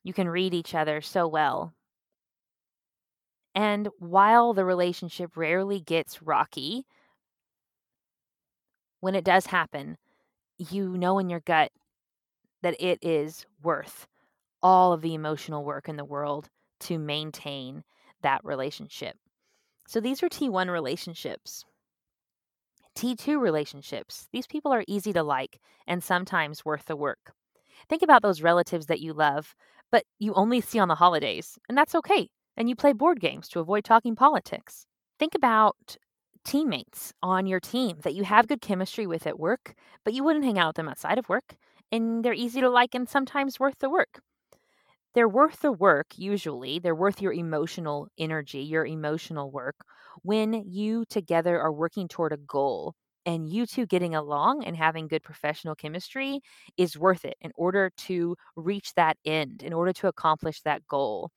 You 0.04 0.12
can 0.12 0.28
read 0.28 0.54
each 0.54 0.74
other 0.74 1.00
so 1.00 1.26
well. 1.26 1.74
And 3.54 3.88
while 3.98 4.52
the 4.52 4.64
relationship 4.64 5.36
rarely 5.36 5.80
gets 5.80 6.22
rocky, 6.22 6.86
when 9.00 9.14
it 9.14 9.24
does 9.24 9.46
happen, 9.46 9.96
you 10.58 10.96
know 10.96 11.18
in 11.18 11.28
your 11.28 11.40
gut 11.40 11.72
that 12.62 12.76
it 12.80 12.98
is 13.02 13.46
worth 13.62 14.06
all 14.62 14.92
of 14.92 15.02
the 15.02 15.14
emotional 15.14 15.64
work 15.64 15.88
in 15.88 15.96
the 15.96 16.04
world 16.04 16.48
to 16.80 16.98
maintain 16.98 17.82
that 18.22 18.44
relationship. 18.44 19.16
So 19.86 20.00
these 20.00 20.22
are 20.22 20.28
T1 20.28 20.70
relationships. 20.70 21.64
T2 22.98 23.40
relationships. 23.40 24.28
These 24.32 24.48
people 24.48 24.72
are 24.72 24.84
easy 24.88 25.12
to 25.12 25.22
like 25.22 25.60
and 25.86 26.02
sometimes 26.02 26.64
worth 26.64 26.86
the 26.86 26.96
work. 26.96 27.32
Think 27.88 28.02
about 28.02 28.22
those 28.22 28.42
relatives 28.42 28.86
that 28.86 29.00
you 29.00 29.12
love, 29.12 29.54
but 29.92 30.04
you 30.18 30.34
only 30.34 30.60
see 30.60 30.78
on 30.80 30.88
the 30.88 30.96
holidays, 30.96 31.58
and 31.68 31.78
that's 31.78 31.94
okay. 31.94 32.28
And 32.56 32.68
you 32.68 32.74
play 32.76 32.92
board 32.92 33.20
games 33.20 33.48
to 33.50 33.60
avoid 33.60 33.84
talking 33.84 34.16
politics. 34.16 34.86
Think 35.18 35.34
about 35.36 35.96
teammates 36.44 37.12
on 37.22 37.46
your 37.46 37.60
team 37.60 37.98
that 38.02 38.14
you 38.14 38.24
have 38.24 38.48
good 38.48 38.60
chemistry 38.60 39.06
with 39.06 39.26
at 39.26 39.38
work, 39.38 39.74
but 40.04 40.14
you 40.14 40.24
wouldn't 40.24 40.44
hang 40.44 40.58
out 40.58 40.70
with 40.70 40.76
them 40.76 40.88
outside 40.88 41.18
of 41.18 41.28
work, 41.28 41.56
and 41.92 42.24
they're 42.24 42.32
easy 42.34 42.60
to 42.60 42.68
like 42.70 42.94
and 42.94 43.08
sometimes 43.08 43.60
worth 43.60 43.78
the 43.78 43.90
work. 43.90 44.20
They're 45.14 45.28
worth 45.28 45.60
the 45.60 45.72
work, 45.72 46.18
usually. 46.18 46.78
They're 46.78 46.94
worth 46.94 47.20
your 47.22 47.32
emotional 47.32 48.08
energy, 48.18 48.60
your 48.60 48.86
emotional 48.86 49.50
work, 49.50 49.76
when 50.22 50.64
you 50.66 51.04
together 51.08 51.60
are 51.60 51.72
working 51.72 52.08
toward 52.08 52.32
a 52.32 52.36
goal 52.36 52.94
and 53.26 53.48
you 53.48 53.66
two 53.66 53.86
getting 53.86 54.14
along 54.14 54.64
and 54.64 54.76
having 54.76 55.08
good 55.08 55.22
professional 55.22 55.74
chemistry 55.74 56.40
is 56.76 56.98
worth 56.98 57.24
it 57.24 57.36
in 57.40 57.52
order 57.56 57.90
to 57.96 58.36
reach 58.56 58.94
that 58.94 59.16
end, 59.24 59.62
in 59.62 59.72
order 59.72 59.92
to 59.92 60.08
accomplish 60.08 60.62
that 60.62 60.86
goal. 60.86 61.30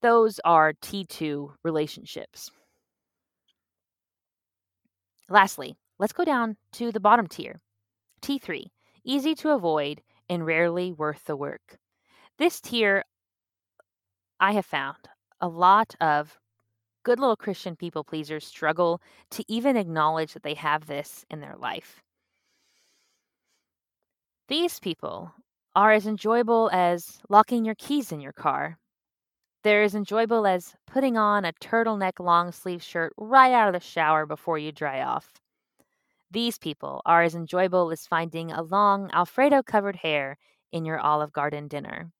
Those 0.00 0.40
are 0.44 0.74
T2 0.74 1.54
relationships. 1.64 2.50
Lastly, 5.28 5.76
let's 5.98 6.12
go 6.12 6.24
down 6.24 6.56
to 6.72 6.92
the 6.92 7.00
bottom 7.00 7.26
tier 7.26 7.60
T3, 8.22 8.66
easy 9.04 9.34
to 9.36 9.50
avoid 9.50 10.02
and 10.28 10.46
rarely 10.46 10.92
worth 10.92 11.24
the 11.24 11.36
work. 11.36 11.78
This 12.38 12.60
tier, 12.60 13.02
I 14.40 14.52
have 14.52 14.66
found 14.66 15.08
a 15.40 15.48
lot 15.48 15.94
of 16.00 16.38
good 17.08 17.18
little 17.18 17.36
Christian 17.36 17.74
people 17.74 18.04
pleasers 18.04 18.46
struggle 18.46 19.00
to 19.30 19.42
even 19.48 19.78
acknowledge 19.78 20.34
that 20.34 20.42
they 20.42 20.52
have 20.52 20.86
this 20.86 21.24
in 21.30 21.40
their 21.40 21.56
life. 21.56 22.02
These 24.48 24.78
people 24.78 25.32
are 25.74 25.90
as 25.90 26.06
enjoyable 26.06 26.68
as 26.70 27.18
locking 27.30 27.64
your 27.64 27.76
keys 27.76 28.12
in 28.12 28.20
your 28.20 28.34
car. 28.34 28.76
They're 29.64 29.84
as 29.84 29.94
enjoyable 29.94 30.46
as 30.46 30.74
putting 30.86 31.16
on 31.16 31.46
a 31.46 31.54
turtleneck 31.54 32.20
long 32.20 32.52
sleeve 32.52 32.82
shirt 32.82 33.14
right 33.16 33.54
out 33.54 33.68
of 33.68 33.72
the 33.72 33.80
shower 33.80 34.26
before 34.26 34.58
you 34.58 34.70
dry 34.70 35.00
off. 35.00 35.32
These 36.30 36.58
people 36.58 37.00
are 37.06 37.22
as 37.22 37.34
enjoyable 37.34 37.90
as 37.90 38.06
finding 38.06 38.52
a 38.52 38.60
long 38.60 39.10
Alfredo 39.14 39.62
covered 39.62 39.96
hair 39.96 40.36
in 40.72 40.84
your 40.84 41.00
Olive 41.00 41.32
Garden 41.32 41.68
dinner. 41.68 42.10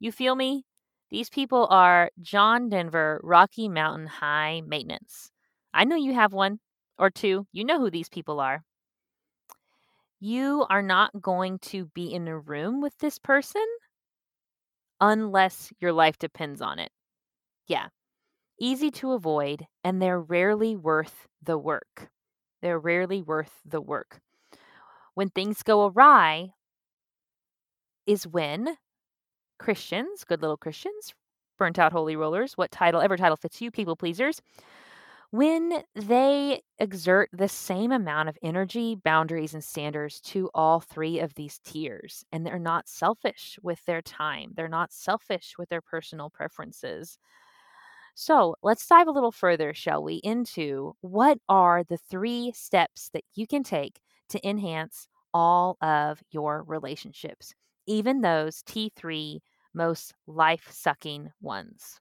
You 0.00 0.10
feel 0.10 0.34
me? 0.34 0.64
These 1.10 1.30
people 1.30 1.66
are 1.70 2.10
John 2.20 2.68
Denver 2.68 3.20
Rocky 3.22 3.68
Mountain 3.68 4.06
High 4.06 4.62
Maintenance. 4.66 5.30
I 5.72 5.84
know 5.84 5.96
you 5.96 6.14
have 6.14 6.32
one 6.32 6.60
or 6.98 7.10
two. 7.10 7.46
You 7.52 7.64
know 7.64 7.78
who 7.78 7.90
these 7.90 8.08
people 8.08 8.40
are. 8.40 8.64
You 10.20 10.66
are 10.70 10.82
not 10.82 11.20
going 11.20 11.58
to 11.60 11.86
be 11.86 12.12
in 12.12 12.26
a 12.28 12.38
room 12.38 12.80
with 12.80 12.96
this 12.98 13.18
person 13.18 13.64
unless 15.00 15.72
your 15.80 15.92
life 15.92 16.18
depends 16.18 16.60
on 16.62 16.78
it. 16.78 16.90
Yeah. 17.66 17.88
Easy 18.60 18.90
to 18.92 19.12
avoid, 19.12 19.66
and 19.82 20.00
they're 20.00 20.20
rarely 20.20 20.76
worth 20.76 21.26
the 21.42 21.58
work. 21.58 22.08
They're 22.62 22.78
rarely 22.78 23.20
worth 23.22 23.52
the 23.64 23.80
work. 23.80 24.20
When 25.14 25.28
things 25.28 25.62
go 25.62 25.86
awry, 25.86 26.50
is 28.06 28.26
when 28.26 28.76
Christians, 29.58 30.24
good 30.24 30.42
little 30.42 30.56
Christians, 30.56 31.14
burnt 31.58 31.78
out 31.78 31.92
holy 31.92 32.16
rollers, 32.16 32.54
what 32.54 32.70
title, 32.70 33.00
ever 33.00 33.16
title 33.16 33.36
fits 33.36 33.60
you, 33.60 33.70
people 33.70 33.96
pleasers, 33.96 34.40
when 35.30 35.82
they 35.96 36.62
exert 36.78 37.28
the 37.32 37.48
same 37.48 37.90
amount 37.90 38.28
of 38.28 38.38
energy, 38.42 38.94
boundaries, 38.94 39.52
and 39.52 39.64
standards 39.64 40.20
to 40.20 40.48
all 40.54 40.80
three 40.80 41.18
of 41.18 41.34
these 41.34 41.58
tiers, 41.64 42.24
and 42.30 42.46
they're 42.46 42.58
not 42.58 42.88
selfish 42.88 43.58
with 43.62 43.84
their 43.84 44.02
time, 44.02 44.52
they're 44.56 44.68
not 44.68 44.92
selfish 44.92 45.54
with 45.58 45.68
their 45.70 45.80
personal 45.82 46.30
preferences. 46.30 47.18
So 48.14 48.54
let's 48.62 48.86
dive 48.86 49.08
a 49.08 49.12
little 49.12 49.32
further, 49.32 49.74
shall 49.74 50.02
we, 50.02 50.16
into 50.16 50.94
what 51.00 51.38
are 51.48 51.82
the 51.82 51.98
three 51.98 52.52
steps 52.54 53.10
that 53.12 53.24
you 53.34 53.46
can 53.46 53.64
take 53.64 54.00
to 54.28 54.48
enhance 54.48 55.08
all 55.32 55.76
of 55.80 56.22
your 56.30 56.62
relationships, 56.62 57.54
even 57.86 58.20
those 58.20 58.62
T3 58.62 59.42
most 59.74 60.14
life 60.26 60.68
sucking 60.70 61.32
ones. 61.40 62.00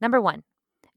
Number 0.00 0.20
one, 0.20 0.44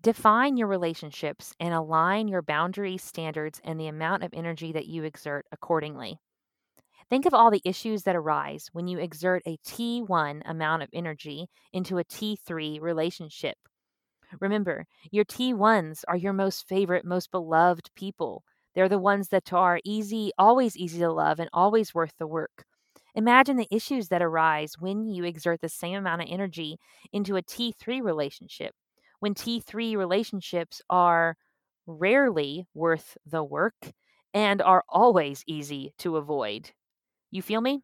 define 0.01 0.57
your 0.57 0.67
relationships 0.67 1.53
and 1.59 1.73
align 1.73 2.27
your 2.27 2.41
boundaries, 2.41 3.03
standards, 3.03 3.61
and 3.63 3.79
the 3.79 3.87
amount 3.87 4.23
of 4.23 4.33
energy 4.33 4.71
that 4.73 4.87
you 4.87 5.03
exert 5.03 5.45
accordingly. 5.51 6.19
Think 7.09 7.25
of 7.27 7.33
all 7.33 7.51
the 7.51 7.61
issues 7.65 8.03
that 8.03 8.15
arise 8.15 8.69
when 8.73 8.87
you 8.87 8.97
exert 8.97 9.43
a 9.45 9.57
T1 9.57 10.41
amount 10.45 10.81
of 10.81 10.89
energy 10.93 11.47
into 11.73 11.99
a 11.99 12.03
T3 12.03 12.79
relationship. 12.79 13.57
Remember, 14.39 14.87
your 15.11 15.23
T1s 15.25 16.03
are 16.07 16.17
your 16.17 16.33
most 16.33 16.67
favorite, 16.67 17.05
most 17.05 17.31
beloved 17.31 17.91
people. 17.95 18.43
They're 18.73 18.89
the 18.89 18.99
ones 18.99 19.29
that 19.29 19.53
are 19.53 19.79
easy, 19.85 20.31
always 20.37 20.75
easy 20.77 20.99
to 20.99 21.11
love, 21.11 21.39
and 21.39 21.49
always 21.53 21.93
worth 21.93 22.13
the 22.17 22.27
work. 22.27 22.65
Imagine 23.15 23.57
the 23.57 23.67
issues 23.71 24.07
that 24.09 24.21
arise 24.21 24.75
when 24.79 25.05
you 25.05 25.23
exert 25.23 25.61
the 25.61 25.69
same 25.69 25.97
amount 25.97 26.21
of 26.21 26.27
energy 26.29 26.77
into 27.11 27.35
a 27.35 27.41
T3 27.41 28.01
relationship. 28.01 28.73
When 29.19 29.33
T3 29.33 29.95
relationships 29.95 30.81
are 30.89 31.35
rarely 31.87 32.67
worth 32.73 33.17
the 33.25 33.43
work 33.43 33.75
and 34.33 34.61
are 34.61 34.83
always 34.87 35.43
easy 35.47 35.93
to 35.99 36.17
avoid. 36.17 36.71
You 37.31 37.41
feel 37.41 37.61
me? 37.61 37.81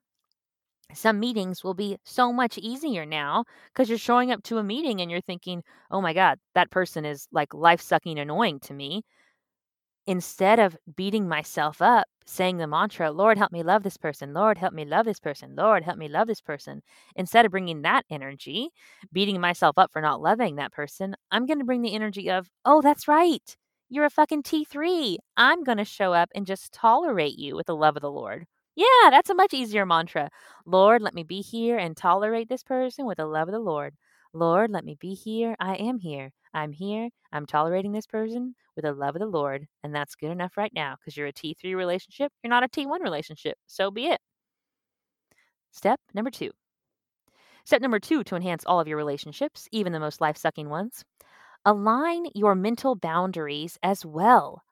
Some 0.94 1.20
meetings 1.20 1.64
will 1.64 1.74
be 1.74 1.98
so 2.06 2.32
much 2.32 2.58
easier 2.58 3.06
now 3.06 3.44
because 3.74 3.90
you're 3.90 3.98
showing 3.98 4.32
up 4.32 4.44
to 4.44 4.58
a 4.58 4.64
meeting 4.64 5.02
and 5.02 5.12
you're 5.12 5.22
thinking, 5.22 5.64
oh 5.92 6.02
my 6.02 6.14
God, 6.14 6.40
that 6.56 6.72
person 6.72 7.04
is 7.06 7.28
like 7.32 7.54
life 7.54 7.82
sucking 7.82 8.18
annoying 8.18 8.60
to 8.62 8.74
me 8.74 9.04
instead 10.08 10.60
of 10.60 10.78
beating 10.96 11.28
myself 11.28 11.82
up, 11.82 12.08
saying 12.26 12.58
the 12.58 12.68
mantra, 12.68 13.12
Lord, 13.12 13.38
help 13.38 13.52
me 13.52 13.64
love 13.64 13.84
this 13.84 13.98
person. 13.98 14.34
Lord, 14.34 14.58
help 14.58 14.74
me 14.74 14.86
love 14.86 15.06
this 15.06 15.20
person. 15.20 15.56
Lord, 15.56 15.84
help 15.84 15.98
me 15.98 16.08
love 16.08 16.28
this 16.28 16.42
person. 16.42 16.82
Instead 17.16 17.46
of 17.46 17.52
bringing 17.52 17.84
that 17.84 18.06
energy, 18.10 18.70
beating 19.14 19.40
myself 19.40 19.78
up 19.78 19.92
for 19.92 20.02
not 20.02 20.22
loving 20.22 20.56
that 20.56 20.72
person, 20.74 21.16
I'm 21.32 21.46
going 21.46 21.60
to 21.60 21.66
bring 21.66 21.82
the 21.82 21.94
energy 21.96 22.30
of, 22.30 22.50
oh, 22.66 22.82
that's 22.82 23.08
right. 23.08 23.56
You're 23.90 24.06
a 24.06 24.10
fucking 24.10 24.44
T3. 24.44 25.18
I'm 25.38 25.64
going 25.64 25.78
to 25.78 25.86
show 25.86 26.14
up 26.14 26.30
and 26.36 26.46
just 26.46 26.74
tolerate 26.74 27.38
you 27.38 27.56
with 27.56 27.68
the 27.68 27.76
love 27.76 27.96
of 27.96 28.02
the 28.02 28.12
Lord. 28.12 28.46
Yeah, 28.76 29.10
that's 29.10 29.30
a 29.30 29.36
much 29.36 29.54
easier 29.54 29.86
mantra. 29.86 30.30
Lord, 30.66 31.02
let 31.02 31.16
me 31.16 31.24
be 31.24 31.42
here 31.42 31.78
and 31.78 31.98
tolerate 31.98 32.50
this 32.50 32.64
person 32.64 33.06
with 33.06 33.18
the 33.18 33.26
love 33.26 33.48
of 33.48 33.54
the 33.54 33.60
Lord. 33.60 33.96
Lord, 34.34 34.72
let 34.72 34.86
me 34.86 34.96
be 35.00 35.14
here. 35.14 35.56
I 35.60 35.76
am 35.76 36.00
here. 36.00 36.32
I'm 36.54 36.72
here. 36.72 37.10
I'm 37.32 37.46
tolerating 37.46 37.92
this 37.92 38.08
person 38.08 38.56
with 38.76 38.86
the 38.86 38.94
love 38.94 39.16
of 39.16 39.20
the 39.20 39.28
Lord. 39.28 39.68
And 39.84 39.94
that's 39.94 40.16
good 40.16 40.32
enough 40.32 40.58
right 40.58 40.72
now 40.74 40.96
because 40.96 41.18
you're 41.18 41.28
a 41.28 41.34
T3 41.34 41.76
relationship. 41.76 42.32
You're 42.44 42.50
not 42.50 42.64
a 42.64 42.68
T1 42.68 43.02
relationship. 43.02 43.58
So 43.68 43.92
be 43.92 44.08
it. 44.08 44.20
Step 45.72 46.00
number 46.14 46.32
two. 46.32 46.52
Step 47.66 47.82
number 47.82 48.00
two 48.00 48.24
to 48.24 48.36
enhance 48.36 48.64
all 48.66 48.80
of 48.80 48.88
your 48.88 48.98
relationships, 48.98 49.68
even 49.72 49.92
the 49.92 50.00
most 50.00 50.22
life 50.22 50.38
sucking 50.38 50.70
ones, 50.70 51.04
align 51.66 52.26
your 52.34 52.56
mental 52.56 52.96
boundaries 52.96 53.78
as 53.84 54.06
well. 54.06 54.64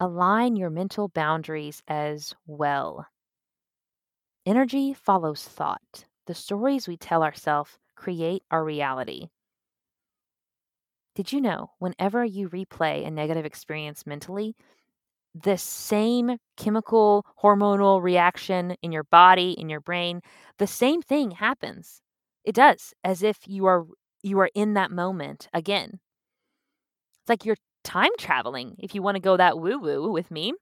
Align 0.00 0.56
your 0.56 0.70
mental 0.70 1.08
boundaries 1.08 1.82
as 1.86 2.34
well. 2.46 3.06
Energy 4.44 4.92
follows 4.92 5.42
thought. 5.44 6.04
The 6.26 6.34
stories 6.34 6.88
we 6.88 6.96
tell 6.96 7.22
ourselves 7.22 7.78
create 7.96 8.42
our 8.50 8.64
reality. 8.64 9.28
Did 11.14 11.32
you 11.32 11.40
know 11.40 11.70
whenever 11.78 12.24
you 12.24 12.48
replay 12.50 13.06
a 13.06 13.10
negative 13.10 13.46
experience 13.46 14.06
mentally, 14.06 14.54
the 15.34 15.58
same 15.58 16.38
chemical 16.56 17.24
hormonal 17.42 18.02
reaction 18.02 18.76
in 18.82 18.92
your 18.92 19.04
body, 19.04 19.52
in 19.58 19.68
your 19.68 19.80
brain, 19.80 20.20
the 20.58 20.66
same 20.66 21.02
thing 21.02 21.30
happens. 21.30 22.00
It 22.44 22.54
does, 22.54 22.94
as 23.04 23.22
if 23.22 23.38
you 23.46 23.66
are 23.66 23.86
you 24.22 24.38
are 24.40 24.50
in 24.54 24.74
that 24.74 24.90
moment 24.90 25.48
again. 25.52 26.00
It's 27.20 27.28
like 27.28 27.44
you're 27.44 27.56
time 27.84 28.10
traveling 28.18 28.76
if 28.78 28.94
you 28.94 29.02
want 29.02 29.16
to 29.16 29.20
go 29.20 29.36
that 29.36 29.58
woo 29.58 29.78
woo 29.78 30.10
with 30.10 30.30
me. 30.30 30.52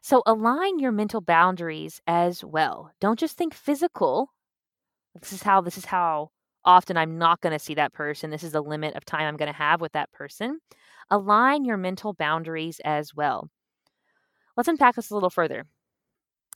So 0.00 0.22
align 0.26 0.78
your 0.78 0.92
mental 0.92 1.20
boundaries 1.20 2.00
as 2.06 2.44
well. 2.44 2.92
Don't 3.00 3.18
just 3.18 3.36
think 3.36 3.54
physical. 3.54 4.32
This 5.20 5.32
is 5.32 5.42
how 5.42 5.60
this 5.60 5.76
is 5.76 5.86
how 5.86 6.30
often 6.64 6.96
I'm 6.96 7.18
not 7.18 7.40
going 7.40 7.52
to 7.52 7.58
see 7.58 7.74
that 7.74 7.92
person. 7.92 8.30
This 8.30 8.42
is 8.42 8.52
the 8.52 8.60
limit 8.62 8.94
of 8.94 9.04
time 9.04 9.26
I'm 9.26 9.36
going 9.36 9.52
to 9.52 9.56
have 9.56 9.80
with 9.80 9.92
that 9.92 10.12
person. 10.12 10.60
Align 11.10 11.64
your 11.64 11.76
mental 11.76 12.12
boundaries 12.12 12.80
as 12.84 13.14
well. 13.14 13.48
Let's 14.56 14.68
unpack 14.68 14.96
this 14.96 15.10
a 15.10 15.14
little 15.14 15.30
further. 15.30 15.64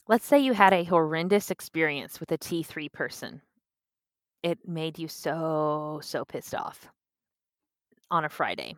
Let's 0.07 0.25
say 0.25 0.39
you 0.39 0.53
had 0.53 0.73
a 0.73 0.83
horrendous 0.83 1.49
experience 1.49 2.19
with 2.19 2.31
a 2.31 2.37
T3 2.37 2.91
person. 2.91 3.41
It 4.43 4.67
made 4.67 4.99
you 4.99 5.07
so, 5.07 6.01
so 6.03 6.25
pissed 6.25 6.53
off 6.53 6.89
on 8.11 8.25
a 8.25 8.29
Friday. 8.29 8.75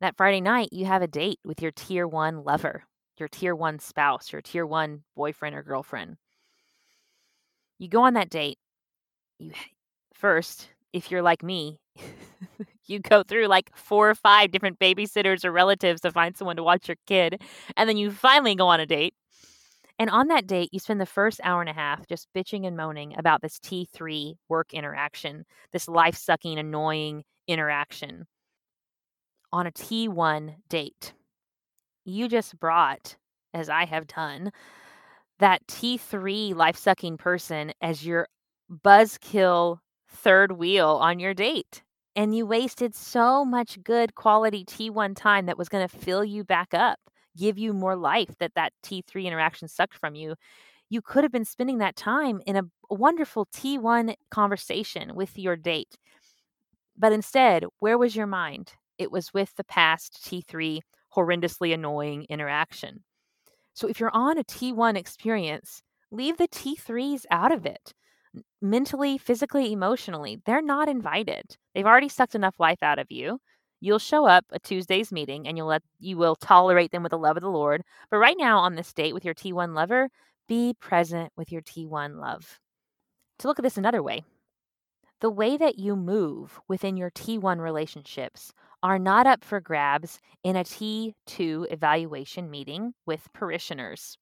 That 0.00 0.16
Friday 0.16 0.40
night, 0.40 0.70
you 0.72 0.86
have 0.86 1.02
a 1.02 1.06
date 1.06 1.38
with 1.44 1.60
your 1.60 1.72
tier 1.72 2.08
one 2.08 2.42
lover, 2.42 2.84
your 3.18 3.28
tier 3.28 3.54
one 3.54 3.78
spouse, 3.78 4.32
your 4.32 4.42
tier 4.42 4.66
one 4.66 5.02
boyfriend 5.14 5.54
or 5.54 5.62
girlfriend. 5.62 6.16
You 7.78 7.88
go 7.88 8.02
on 8.02 8.14
that 8.14 8.30
date. 8.30 8.58
You 9.38 9.52
first, 10.24 10.70
if 10.94 11.10
you're 11.10 11.20
like 11.20 11.42
me, 11.42 11.78
you 12.86 12.98
go 12.98 13.22
through 13.22 13.46
like 13.46 13.70
four 13.76 14.08
or 14.08 14.14
five 14.14 14.50
different 14.50 14.78
babysitters 14.78 15.44
or 15.44 15.52
relatives 15.52 16.00
to 16.00 16.10
find 16.10 16.34
someone 16.34 16.56
to 16.56 16.62
watch 16.62 16.88
your 16.88 16.96
kid. 17.06 17.42
And 17.76 17.86
then 17.86 17.98
you 17.98 18.10
finally 18.10 18.54
go 18.54 18.66
on 18.68 18.80
a 18.80 18.86
date. 18.86 19.12
And 19.98 20.08
on 20.08 20.28
that 20.28 20.46
date, 20.46 20.70
you 20.72 20.78
spend 20.78 20.98
the 20.98 21.04
first 21.04 21.42
hour 21.44 21.60
and 21.60 21.68
a 21.68 21.74
half 21.74 22.06
just 22.06 22.28
bitching 22.34 22.66
and 22.66 22.74
moaning 22.74 23.14
about 23.18 23.42
this 23.42 23.58
T3 23.58 24.36
work 24.48 24.72
interaction, 24.72 25.44
this 25.72 25.88
life 25.88 26.16
sucking, 26.16 26.58
annoying 26.58 27.24
interaction 27.46 28.24
on 29.52 29.66
a 29.66 29.72
T1 29.72 30.54
date. 30.70 31.12
You 32.06 32.28
just 32.28 32.58
brought, 32.58 33.18
as 33.52 33.68
I 33.68 33.84
have 33.84 34.06
done, 34.06 34.52
that 35.38 35.66
T3 35.66 36.54
life 36.54 36.78
sucking 36.78 37.18
person 37.18 37.74
as 37.82 38.06
your 38.06 38.26
buzzkill 38.70 39.80
third 40.24 40.52
wheel 40.52 40.98
on 41.02 41.20
your 41.20 41.34
date. 41.34 41.82
And 42.16 42.34
you 42.34 42.46
wasted 42.46 42.94
so 42.94 43.44
much 43.44 43.82
good 43.84 44.14
quality 44.14 44.64
T1 44.64 45.14
time 45.14 45.46
that 45.46 45.58
was 45.58 45.68
going 45.68 45.86
to 45.86 45.98
fill 45.98 46.24
you 46.24 46.44
back 46.44 46.72
up, 46.72 46.98
give 47.36 47.58
you 47.58 47.72
more 47.72 47.96
life 47.96 48.34
that 48.38 48.54
that 48.54 48.72
T3 48.82 49.24
interaction 49.24 49.68
sucked 49.68 49.94
from 49.98 50.14
you. 50.14 50.34
You 50.88 51.02
could 51.02 51.24
have 51.24 51.32
been 51.32 51.44
spending 51.44 51.78
that 51.78 51.96
time 51.96 52.40
in 52.46 52.56
a 52.56 52.64
wonderful 52.88 53.46
T1 53.46 54.14
conversation 54.30 55.14
with 55.14 55.38
your 55.38 55.56
date. 55.56 55.96
But 56.96 57.12
instead, 57.12 57.64
where 57.80 57.98
was 57.98 58.16
your 58.16 58.26
mind? 58.26 58.72
It 58.98 59.10
was 59.10 59.34
with 59.34 59.54
the 59.56 59.64
past 59.64 60.24
T3 60.24 60.80
horrendously 61.14 61.74
annoying 61.74 62.26
interaction. 62.28 63.02
So 63.74 63.88
if 63.88 64.00
you're 64.00 64.14
on 64.14 64.38
a 64.38 64.44
T1 64.44 64.96
experience, 64.96 65.82
leave 66.10 66.36
the 66.36 66.48
T3s 66.48 67.26
out 67.30 67.52
of 67.52 67.66
it 67.66 67.92
mentally, 68.62 69.18
physically, 69.18 69.72
emotionally, 69.72 70.40
they're 70.46 70.62
not 70.62 70.88
invited. 70.88 71.56
They've 71.74 71.86
already 71.86 72.08
sucked 72.08 72.34
enough 72.34 72.60
life 72.60 72.82
out 72.82 72.98
of 72.98 73.10
you. 73.10 73.38
You'll 73.80 73.98
show 73.98 74.26
up 74.26 74.44
a 74.50 74.58
Tuesday's 74.58 75.12
meeting 75.12 75.46
and 75.46 75.56
you'll 75.56 75.66
let 75.68 75.82
you 76.00 76.16
will 76.16 76.36
tolerate 76.36 76.90
them 76.92 77.02
with 77.02 77.10
the 77.10 77.18
love 77.18 77.36
of 77.36 77.42
the 77.42 77.50
Lord. 77.50 77.82
But 78.10 78.18
right 78.18 78.36
now 78.38 78.58
on 78.58 78.74
this 78.74 78.92
date 78.92 79.14
with 79.14 79.24
your 79.24 79.34
T1 79.34 79.74
lover, 79.74 80.08
be 80.48 80.74
present 80.80 81.32
with 81.36 81.52
your 81.52 81.62
T1 81.62 82.18
love. 82.20 82.58
To 83.40 83.48
look 83.48 83.58
at 83.58 83.62
this 83.64 83.78
another 83.78 84.02
way, 84.02 84.24
The 85.20 85.30
way 85.30 85.56
that 85.56 85.78
you 85.78 85.96
move 85.96 86.60
within 86.68 86.96
your 86.96 87.10
T1 87.10 87.58
relationships 87.60 88.52
are 88.82 88.98
not 88.98 89.26
up 89.26 89.44
for 89.44 89.60
grabs 89.60 90.18
in 90.42 90.56
a 90.56 90.64
T2 90.64 91.72
evaluation 91.72 92.50
meeting 92.50 92.94
with 93.06 93.32
parishioners. 93.32 94.18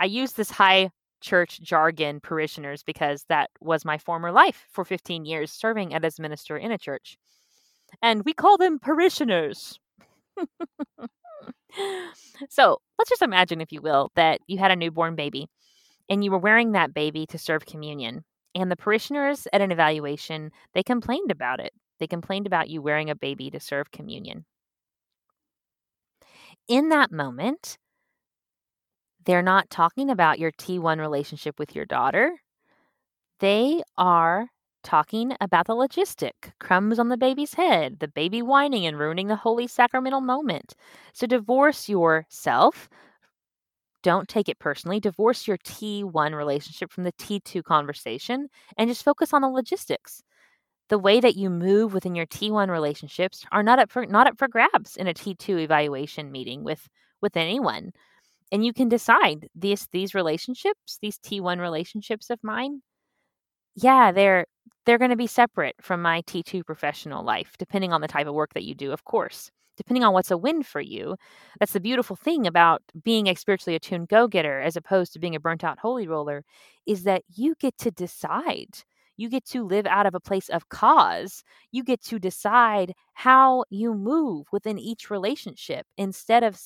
I 0.00 0.06
use 0.06 0.32
this 0.32 0.50
high 0.52 0.90
church 1.20 1.60
jargon 1.60 2.20
parishioners 2.20 2.82
because 2.82 3.24
that 3.28 3.50
was 3.60 3.84
my 3.84 3.98
former 3.98 4.30
life 4.32 4.66
for 4.70 4.84
15 4.84 5.24
years 5.24 5.50
serving 5.50 5.94
as 5.94 6.20
minister 6.20 6.56
in 6.56 6.72
a 6.72 6.78
church. 6.78 7.16
And 8.02 8.24
we 8.24 8.32
call 8.32 8.56
them 8.56 8.78
parishioners. 8.78 9.78
so 12.48 12.78
let's 12.98 13.10
just 13.10 13.22
imagine, 13.22 13.60
if 13.60 13.72
you 13.72 13.80
will, 13.80 14.10
that 14.16 14.40
you 14.46 14.58
had 14.58 14.70
a 14.70 14.76
newborn 14.76 15.14
baby 15.14 15.48
and 16.08 16.24
you 16.24 16.30
were 16.30 16.38
wearing 16.38 16.72
that 16.72 16.94
baby 16.94 17.26
to 17.26 17.38
serve 17.38 17.66
communion. 17.66 18.24
And 18.54 18.70
the 18.70 18.76
parishioners 18.76 19.46
at 19.52 19.60
an 19.60 19.70
evaluation, 19.70 20.50
they 20.74 20.82
complained 20.82 21.30
about 21.30 21.60
it. 21.60 21.72
They 21.98 22.06
complained 22.06 22.46
about 22.46 22.70
you 22.70 22.80
wearing 22.80 23.10
a 23.10 23.14
baby 23.14 23.50
to 23.50 23.60
serve 23.60 23.90
communion. 23.90 24.44
In 26.68 26.88
that 26.88 27.12
moment, 27.12 27.78
they're 29.26 29.42
not 29.42 29.70
talking 29.70 30.10
about 30.10 30.38
your 30.38 30.52
T1 30.52 30.98
relationship 31.00 31.58
with 31.58 31.74
your 31.74 31.84
daughter. 31.84 32.40
They 33.40 33.82
are 33.96 34.48
talking 34.82 35.34
about 35.40 35.66
the 35.66 35.74
logistic 35.74 36.52
crumbs 36.60 36.98
on 36.98 37.08
the 37.08 37.16
baby's 37.16 37.54
head, 37.54 37.98
the 37.98 38.08
baby 38.08 38.42
whining 38.42 38.86
and 38.86 38.98
ruining 38.98 39.26
the 39.28 39.36
holy 39.36 39.66
sacramental 39.66 40.20
moment. 40.20 40.74
So 41.12 41.26
divorce 41.26 41.88
yourself. 41.88 42.88
Don't 44.02 44.28
take 44.28 44.48
it 44.48 44.58
personally. 44.58 45.00
Divorce 45.00 45.46
your 45.48 45.58
T1 45.58 46.34
relationship 46.34 46.92
from 46.92 47.04
the 47.04 47.12
T2 47.12 47.62
conversation 47.62 48.48
and 48.76 48.88
just 48.88 49.04
focus 49.04 49.32
on 49.32 49.42
the 49.42 49.48
logistics. 49.48 50.22
The 50.88 50.98
way 50.98 51.20
that 51.20 51.36
you 51.36 51.50
move 51.50 51.94
within 51.94 52.14
your 52.14 52.26
T1 52.26 52.70
relationships 52.70 53.46
are 53.52 53.62
not 53.62 53.78
up 53.78 53.90
for 53.90 54.06
not 54.06 54.26
up 54.28 54.38
for 54.38 54.48
grabs 54.48 54.96
in 54.96 55.08
a 55.08 55.14
T2 55.14 55.58
evaluation 55.58 56.32
meeting 56.32 56.64
with 56.64 56.88
with 57.22 57.36
anyone. 57.36 57.92
And 58.52 58.64
you 58.64 58.72
can 58.72 58.88
decide 58.88 59.48
these 59.54 59.88
these 59.92 60.14
relationships, 60.14 60.98
these 61.02 61.18
T1 61.18 61.60
relationships 61.60 62.30
of 62.30 62.38
mine, 62.42 62.82
yeah, 63.74 64.12
they're 64.12 64.46
they're 64.86 64.98
going 64.98 65.10
to 65.10 65.16
be 65.16 65.26
separate 65.26 65.76
from 65.80 66.00
my 66.02 66.22
T2 66.22 66.62
professional 66.62 67.24
life, 67.24 67.54
depending 67.58 67.92
on 67.92 68.00
the 68.00 68.08
type 68.08 68.26
of 68.26 68.34
work 68.34 68.54
that 68.54 68.64
you 68.64 68.74
do, 68.74 68.92
of 68.92 69.04
course, 69.04 69.50
depending 69.76 70.04
on 70.04 70.12
what's 70.12 70.30
a 70.30 70.36
win 70.38 70.62
for 70.62 70.80
you. 70.80 71.16
That's 71.60 71.72
the 71.72 71.80
beautiful 71.80 72.16
thing 72.16 72.46
about 72.46 72.82
being 73.04 73.28
a 73.28 73.34
spiritually 73.34 73.76
attuned 73.76 74.08
go 74.08 74.28
getter 74.28 74.60
as 74.60 74.76
opposed 74.76 75.12
to 75.12 75.18
being 75.18 75.34
a 75.34 75.40
burnt 75.40 75.64
out 75.64 75.78
holy 75.80 76.06
roller, 76.08 76.44
is 76.86 77.02
that 77.04 77.22
you 77.34 77.54
get 77.60 77.76
to 77.78 77.90
decide. 77.90 78.78
You 79.18 79.28
get 79.30 79.46
to 79.46 79.64
live 79.64 79.86
out 79.86 80.06
of 80.06 80.14
a 80.14 80.20
place 80.20 80.48
of 80.50 80.68
cause. 80.68 81.42
You 81.72 81.82
get 81.82 82.02
to 82.04 82.18
decide 82.18 82.92
how 83.14 83.64
you 83.70 83.94
move 83.94 84.46
within 84.52 84.78
each 84.78 85.10
relationship 85.10 85.86
instead 85.96 86.44
of 86.44 86.58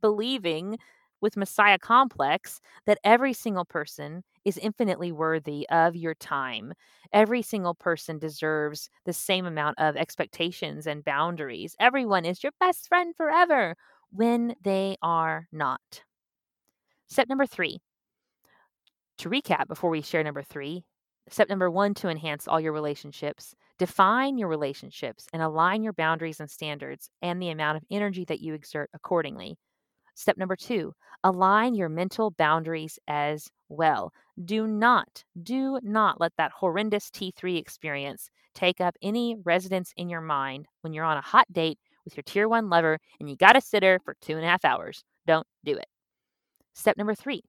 believing 0.00 0.78
with 1.20 1.36
Messiah 1.36 1.78
complex 1.78 2.60
that 2.86 2.98
every 3.04 3.32
single 3.32 3.64
person 3.64 4.22
is 4.44 4.58
infinitely 4.58 5.12
worthy 5.12 5.68
of 5.70 5.96
your 5.96 6.14
time. 6.14 6.72
Every 7.12 7.42
single 7.42 7.74
person 7.74 8.18
deserves 8.18 8.88
the 9.04 9.12
same 9.12 9.46
amount 9.46 9.78
of 9.78 9.96
expectations 9.96 10.86
and 10.86 11.04
boundaries. 11.04 11.74
Everyone 11.80 12.24
is 12.24 12.42
your 12.42 12.52
best 12.60 12.88
friend 12.88 13.14
forever 13.16 13.76
when 14.10 14.54
they 14.62 14.96
are 15.02 15.48
not. 15.52 16.04
Step 17.08 17.28
number 17.28 17.46
three. 17.46 17.80
To 19.18 19.30
recap 19.30 19.66
before 19.68 19.90
we 19.90 20.02
share 20.02 20.22
number 20.22 20.42
three, 20.42 20.84
step 21.28 21.48
number 21.48 21.70
one 21.70 21.94
to 21.94 22.08
enhance 22.08 22.46
all 22.46 22.60
your 22.60 22.72
relationships 22.72 23.54
define 23.78 24.38
your 24.38 24.48
relationships 24.48 25.26
and 25.32 25.42
align 25.42 25.82
your 25.82 25.92
boundaries 25.92 26.40
and 26.40 26.50
standards 26.50 27.10
and 27.22 27.40
the 27.40 27.50
amount 27.50 27.76
of 27.76 27.84
energy 27.90 28.24
that 28.24 28.40
you 28.40 28.54
exert 28.54 28.90
accordingly. 28.94 29.58
Step 30.16 30.38
number 30.38 30.56
two, 30.56 30.94
align 31.24 31.74
your 31.74 31.90
mental 31.90 32.30
boundaries 32.30 32.98
as 33.06 33.50
well. 33.68 34.14
Do 34.42 34.66
not, 34.66 35.22
do 35.42 35.78
not 35.82 36.18
let 36.18 36.32
that 36.38 36.52
horrendous 36.52 37.10
T3 37.10 37.58
experience 37.58 38.30
take 38.54 38.80
up 38.80 38.96
any 39.02 39.36
residence 39.44 39.92
in 39.94 40.08
your 40.08 40.22
mind 40.22 40.68
when 40.80 40.94
you're 40.94 41.04
on 41.04 41.18
a 41.18 41.22
hot 41.22 41.52
date 41.52 41.78
with 42.06 42.16
your 42.16 42.22
tier 42.22 42.48
one 42.48 42.70
lover 42.70 42.98
and 43.20 43.28
you 43.28 43.36
got 43.36 43.52
to 43.52 43.60
sit 43.60 43.80
there 43.80 43.98
for 43.98 44.16
two 44.22 44.36
and 44.36 44.44
a 44.44 44.48
half 44.48 44.64
hours. 44.64 45.04
Don't 45.26 45.46
do 45.64 45.76
it. 45.76 45.86
Step 46.72 46.96
number 46.96 47.14
three, 47.14 47.42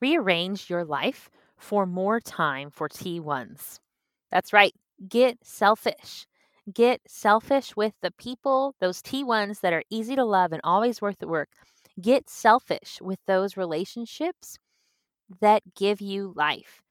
rearrange 0.00 0.68
your 0.68 0.84
life 0.84 1.30
for 1.58 1.86
more 1.86 2.18
time 2.18 2.70
for 2.70 2.88
T1s. 2.88 3.78
That's 4.32 4.52
right, 4.52 4.72
get 5.08 5.38
selfish. 5.44 6.26
Get 6.74 7.00
selfish 7.06 7.76
with 7.76 7.94
the 8.02 8.10
people, 8.12 8.74
those 8.80 9.00
T1s 9.00 9.60
that 9.60 9.72
are 9.72 9.82
easy 9.90 10.16
to 10.16 10.24
love 10.24 10.52
and 10.52 10.60
always 10.64 11.00
worth 11.00 11.18
the 11.18 11.28
work. 11.28 11.48
Get 12.00 12.28
selfish 12.30 13.00
with 13.00 13.18
those 13.26 13.56
relationships 13.56 14.58
that 15.40 15.62
give 15.74 16.00
you 16.00 16.32
life. 16.36 16.82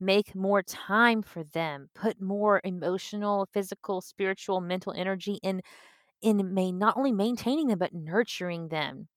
Make 0.00 0.34
more 0.34 0.62
time 0.62 1.22
for 1.22 1.44
them. 1.44 1.90
Put 1.94 2.20
more 2.20 2.60
emotional, 2.64 3.46
physical, 3.52 4.00
spiritual, 4.02 4.60
mental 4.60 4.92
energy 4.94 5.40
in 5.42 5.62
in 6.22 6.54
may 6.54 6.72
not 6.72 6.96
only 6.96 7.12
maintaining 7.12 7.68
them 7.68 7.78
but 7.78 7.94
nurturing 7.94 8.68
them. 8.68 9.08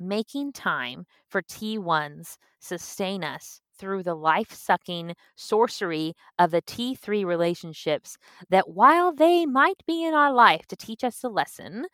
Making 0.00 0.52
time 0.52 1.06
for 1.28 1.42
T1s 1.42 2.38
sustain 2.58 3.22
us 3.22 3.60
through 3.80 4.04
the 4.04 4.14
life 4.14 4.52
sucking 4.52 5.14
sorcery 5.36 6.14
of 6.38 6.52
the 6.52 6.62
T3 6.62 7.24
relationships 7.24 8.18
that 8.50 8.68
while 8.68 9.12
they 9.12 9.46
might 9.46 9.82
be 9.86 10.04
in 10.04 10.14
our 10.14 10.32
life 10.32 10.66
to 10.68 10.76
teach 10.76 11.02
us 11.04 11.24
a 11.24 11.28
lesson, 11.28 11.86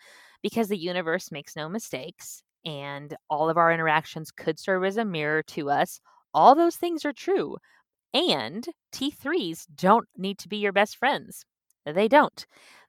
because 0.42 0.68
the 0.68 0.77
universe 0.79 1.31
makes 1.33 1.57
no 1.57 1.68
mistakes 1.68 2.42
and 2.64 3.16
all 3.31 3.49
of 3.49 3.57
our 3.57 3.72
interactions 3.72 4.31
could 4.31 4.59
serve 4.59 4.85
as 4.85 4.96
a 4.96 5.05
mirror 5.05 5.42
to 5.44 5.70
us. 5.70 6.01
All 6.35 6.55
those 6.55 6.77
things 6.77 7.05
are 7.05 7.12
true. 7.12 7.57
And 8.14 8.66
T3s 8.92 9.66
don't 9.75 10.09
need 10.16 10.38
to 10.40 10.49
be 10.49 10.59
your 10.59 10.72
best 10.72 10.96
friends. 10.96 11.44
They 11.87 12.09
don't. 12.09 12.46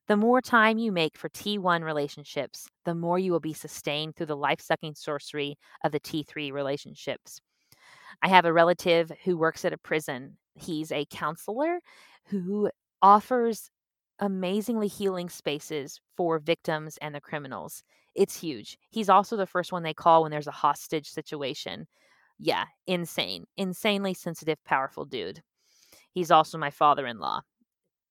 The 0.07 0.17
more 0.17 0.41
time 0.41 0.77
you 0.79 0.91
make 0.91 1.17
for 1.17 1.29
T1 1.29 1.83
relationships, 1.83 2.67
the 2.85 2.95
more 2.95 3.19
you 3.19 3.31
will 3.31 3.39
be 3.41 3.53
sustained 3.53 4.15
through 4.15 4.27
the 4.27 4.37
life 4.37 4.61
sucking 4.61 4.95
sorcery 4.95 5.57
of 5.83 5.91
the 5.91 5.99
T3 5.99 6.51
relationships. 6.51 7.41
I 8.21 8.29
have 8.29 8.45
a 8.45 8.53
relative 8.53 9.11
who 9.23 9.37
works 9.37 9.65
at 9.65 9.73
a 9.73 9.77
prison. 9.77 10.37
He's 10.55 10.91
a 10.91 11.05
counselor 11.05 11.79
who 12.25 12.69
offers 13.01 13.69
amazingly 14.19 14.87
healing 14.87 15.29
spaces 15.29 15.99
for 16.15 16.39
victims 16.39 16.97
and 17.01 17.13
the 17.13 17.21
criminals. 17.21 17.83
It's 18.15 18.39
huge. 18.39 18.77
He's 18.89 19.09
also 19.09 19.37
the 19.37 19.45
first 19.45 19.71
one 19.71 19.83
they 19.83 19.93
call 19.93 20.23
when 20.23 20.31
there's 20.31 20.47
a 20.47 20.51
hostage 20.51 21.07
situation. 21.07 21.87
Yeah, 22.39 22.65
insane. 22.87 23.45
Insanely 23.57 24.13
sensitive, 24.13 24.57
powerful 24.65 25.05
dude. 25.05 25.41
He's 26.11 26.31
also 26.31 26.57
my 26.57 26.71
father 26.71 27.05
in 27.05 27.19
law. 27.19 27.41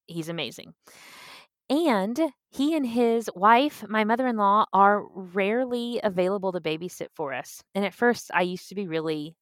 He's 0.07 0.29
amazing. 0.29 0.75
And 1.69 2.21
he 2.51 2.77
and 2.77 2.87
his 2.87 3.29
wife, 3.35 3.85
my 3.89 4.05
mother 4.05 4.29
in 4.29 4.37
law, 4.37 4.67
are 4.73 5.05
rarely 5.13 6.01
available 6.05 6.53
to 6.53 6.61
babysit 6.61 7.09
for 7.13 7.35
us. 7.35 7.61
And 7.75 7.85
at 7.85 7.95
first, 7.95 8.31
I 8.33 8.43
used 8.43 8.69
to 8.69 8.77
be 8.77 8.87
really 8.87 9.35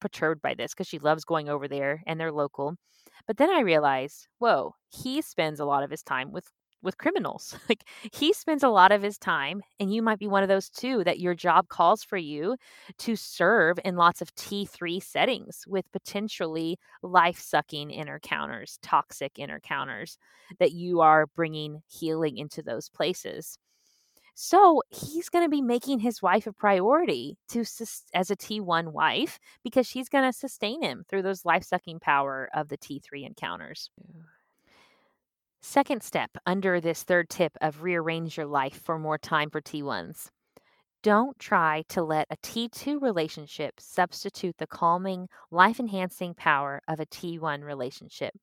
perturbed 0.00 0.42
by 0.42 0.54
this 0.54 0.72
because 0.74 0.88
she 0.88 0.98
loves 0.98 1.24
going 1.24 1.48
over 1.48 1.68
there 1.68 2.02
and 2.06 2.18
they're 2.20 2.32
local. 2.32 2.76
But 3.26 3.36
then 3.36 3.50
I 3.50 3.60
realized, 3.60 4.28
whoa, 4.38 4.74
he 4.90 5.22
spends 5.22 5.60
a 5.60 5.64
lot 5.64 5.82
of 5.82 5.90
his 5.90 6.02
time 6.02 6.32
with 6.32 6.46
with 6.82 6.96
criminals. 6.98 7.56
like 7.68 7.82
he 8.12 8.32
spends 8.32 8.62
a 8.62 8.68
lot 8.68 8.92
of 8.92 9.02
his 9.02 9.18
time 9.18 9.62
and 9.80 9.92
you 9.92 10.00
might 10.02 10.18
be 10.18 10.28
one 10.28 10.42
of 10.44 10.48
those 10.48 10.68
too 10.70 11.02
that 11.04 11.18
your 11.18 11.34
job 11.34 11.68
calls 11.68 12.04
for 12.04 12.16
you 12.16 12.56
to 12.98 13.16
serve 13.16 13.78
in 13.84 13.96
lots 13.96 14.22
of 14.22 14.34
T3 14.36 15.00
settings 15.00 15.64
with 15.66 15.90
potentially 15.92 16.78
life-sucking 17.02 17.90
encounters, 17.90 18.78
toxic 18.82 19.38
encounters 19.38 20.18
that 20.60 20.72
you 20.72 21.00
are 21.00 21.26
bringing 21.26 21.82
healing 21.88 22.36
into 22.38 22.62
those 22.62 22.88
places. 22.88 23.58
So 24.40 24.82
he's 24.90 25.28
going 25.28 25.44
to 25.44 25.50
be 25.50 25.60
making 25.60 25.98
his 25.98 26.22
wife 26.22 26.46
a 26.46 26.52
priority 26.52 27.36
to 27.48 27.62
as 28.14 28.30
a 28.30 28.36
T1 28.36 28.92
wife 28.92 29.40
because 29.64 29.84
she's 29.84 30.08
going 30.08 30.22
to 30.22 30.32
sustain 30.32 30.80
him 30.80 31.04
through 31.08 31.22
those 31.22 31.44
life 31.44 31.64
sucking 31.64 31.98
power 31.98 32.48
of 32.54 32.68
the 32.68 32.78
T3 32.78 33.26
encounters. 33.26 33.90
Second 35.60 36.04
step 36.04 36.30
under 36.46 36.80
this 36.80 37.02
third 37.02 37.28
tip 37.28 37.56
of 37.60 37.82
rearrange 37.82 38.36
your 38.36 38.46
life 38.46 38.80
for 38.84 38.96
more 38.96 39.18
time 39.18 39.50
for 39.50 39.60
T1s. 39.60 40.28
Don't 41.02 41.36
try 41.40 41.82
to 41.88 42.04
let 42.04 42.28
a 42.30 42.36
T2 42.36 43.02
relationship 43.02 43.74
substitute 43.80 44.54
the 44.58 44.68
calming, 44.68 45.26
life 45.50 45.80
enhancing 45.80 46.34
power 46.34 46.80
of 46.86 47.00
a 47.00 47.06
T1 47.06 47.64
relationship. 47.64 48.34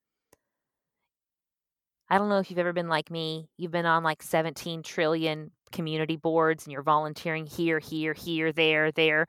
I 2.09 2.17
don't 2.17 2.29
know 2.29 2.39
if 2.39 2.49
you've 2.49 2.59
ever 2.59 2.73
been 2.73 2.89
like 2.89 3.09
me. 3.09 3.49
You've 3.57 3.71
been 3.71 3.85
on 3.85 4.03
like 4.03 4.21
17 4.21 4.83
trillion 4.83 5.51
community 5.71 6.15
boards 6.15 6.65
and 6.65 6.71
you're 6.71 6.83
volunteering 6.83 7.45
here, 7.45 7.79
here, 7.79 8.13
here, 8.13 8.51
there, 8.51 8.91
there. 8.91 9.27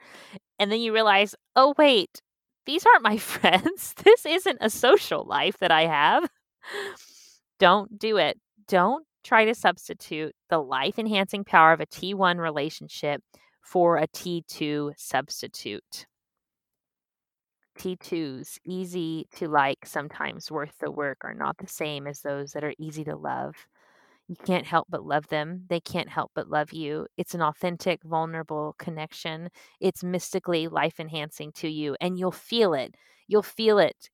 And 0.58 0.70
then 0.70 0.80
you 0.80 0.92
realize, 0.92 1.34
oh, 1.54 1.74
wait, 1.78 2.22
these 2.66 2.84
aren't 2.84 3.02
my 3.02 3.16
friends. 3.16 3.94
This 4.04 4.26
isn't 4.26 4.58
a 4.60 4.70
social 4.70 5.24
life 5.24 5.56
that 5.58 5.70
I 5.70 5.86
have. 5.86 6.28
Don't 7.58 7.98
do 7.98 8.18
it. 8.18 8.38
Don't 8.68 9.06
try 9.24 9.44
to 9.44 9.54
substitute 9.54 10.34
the 10.50 10.58
life 10.58 10.98
enhancing 10.98 11.44
power 11.44 11.72
of 11.72 11.80
a 11.80 11.86
T1 11.86 12.38
relationship 12.38 13.22
for 13.62 13.96
a 13.96 14.06
T2 14.08 14.92
substitute. 14.96 16.06
T2s, 17.78 18.58
easy 18.64 19.26
to 19.36 19.48
like, 19.48 19.86
sometimes 19.86 20.50
worth 20.50 20.78
the 20.78 20.90
work, 20.90 21.18
are 21.24 21.34
not 21.34 21.58
the 21.58 21.66
same 21.68 22.06
as 22.06 22.20
those 22.22 22.52
that 22.52 22.64
are 22.64 22.74
easy 22.78 23.04
to 23.04 23.16
love. 23.16 23.54
You 24.28 24.36
can't 24.44 24.66
help 24.66 24.88
but 24.90 25.04
love 25.04 25.28
them. 25.28 25.64
They 25.68 25.80
can't 25.80 26.08
help 26.08 26.32
but 26.34 26.48
love 26.50 26.72
you. 26.72 27.06
It's 27.16 27.34
an 27.34 27.42
authentic, 27.42 28.02
vulnerable 28.02 28.74
connection. 28.78 29.50
It's 29.80 30.02
mystically 30.04 30.68
life 30.68 30.98
enhancing 31.00 31.52
to 31.54 31.68
you, 31.68 31.96
and 32.00 32.18
you'll 32.18 32.32
feel 32.32 32.74
it. 32.74 32.94
You'll 33.28 33.42
feel 33.42 33.78
it. 33.78 34.10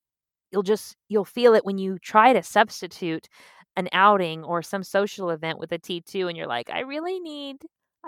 You'll 0.53 0.63
just, 0.65 0.97
you'll 1.09 1.25
feel 1.25 1.55
it 1.55 1.65
when 1.65 1.79
you 1.79 1.99
try 1.99 2.33
to 2.33 2.43
substitute 2.43 3.29
an 3.77 3.89
outing 3.93 4.45
or 4.45 4.63
some 4.63 4.83
social 4.85 5.31
event 5.31 5.59
with 5.59 5.73
a 5.73 5.79
T2 5.79 6.29
and 6.29 6.37
you're 6.37 6.47
like, 6.47 6.71
I 6.71 6.81
really 6.81 7.21
need 7.21 7.59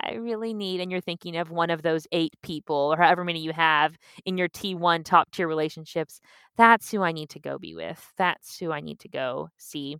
I 0.02 0.14
really 0.14 0.54
need, 0.54 0.80
and 0.80 0.90
you're 0.90 1.00
thinking 1.00 1.36
of 1.36 1.50
one 1.50 1.70
of 1.70 1.82
those 1.82 2.06
eight 2.12 2.34
people 2.42 2.92
or 2.92 2.96
however 2.96 3.24
many 3.24 3.40
you 3.40 3.52
have 3.52 3.96
in 4.24 4.36
your 4.36 4.48
T1 4.48 5.04
top 5.04 5.30
tier 5.30 5.46
relationships. 5.48 6.20
That's 6.56 6.90
who 6.90 7.02
I 7.02 7.12
need 7.12 7.30
to 7.30 7.40
go 7.40 7.58
be 7.58 7.74
with. 7.74 8.12
That's 8.16 8.58
who 8.58 8.72
I 8.72 8.80
need 8.80 8.98
to 9.00 9.08
go 9.08 9.50
see. 9.56 9.96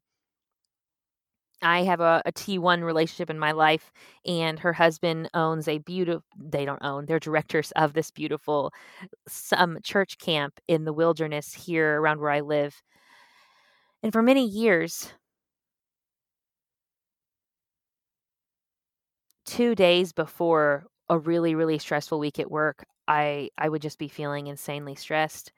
I 1.62 1.83
have 1.85 2.00
a 2.00 2.22
a 2.26 2.33
T1 2.33 2.83
relationship 2.83 3.30
in 3.30 3.38
my 3.38 3.52
life, 3.52 3.90
and 4.26 4.59
her 4.59 4.72
husband 4.72 5.30
owns 5.35 5.68
a 5.68 5.78
beautiful, 5.78 6.22
they 6.38 6.64
don't 6.64 6.83
own, 6.83 7.07
they're 7.07 7.18
directors 7.20 7.70
of 7.72 7.92
this 7.94 8.11
beautiful 8.11 8.72
some 9.28 9.78
church 9.83 10.18
camp 10.18 10.61
in 10.68 10.85
the 10.85 10.92
wilderness 10.92 11.54
here 11.54 12.00
around 12.00 12.20
where 12.20 12.30
I 12.30 12.40
live. 12.40 12.83
And 14.02 14.12
for 14.12 14.22
many 14.22 14.46
years, 14.46 15.12
two 19.44 19.74
days 19.74 20.12
before 20.12 20.87
a 21.09 21.18
really, 21.18 21.54
really 21.54 21.78
stressful 21.78 22.18
week 22.18 22.38
at 22.38 22.50
work, 22.50 22.85
I 23.09 23.50
I 23.59 23.68
would 23.68 23.83
just 23.83 23.98
be 23.98 24.09
feeling 24.09 24.46
insanely 24.46 24.94
stressed. 24.94 25.52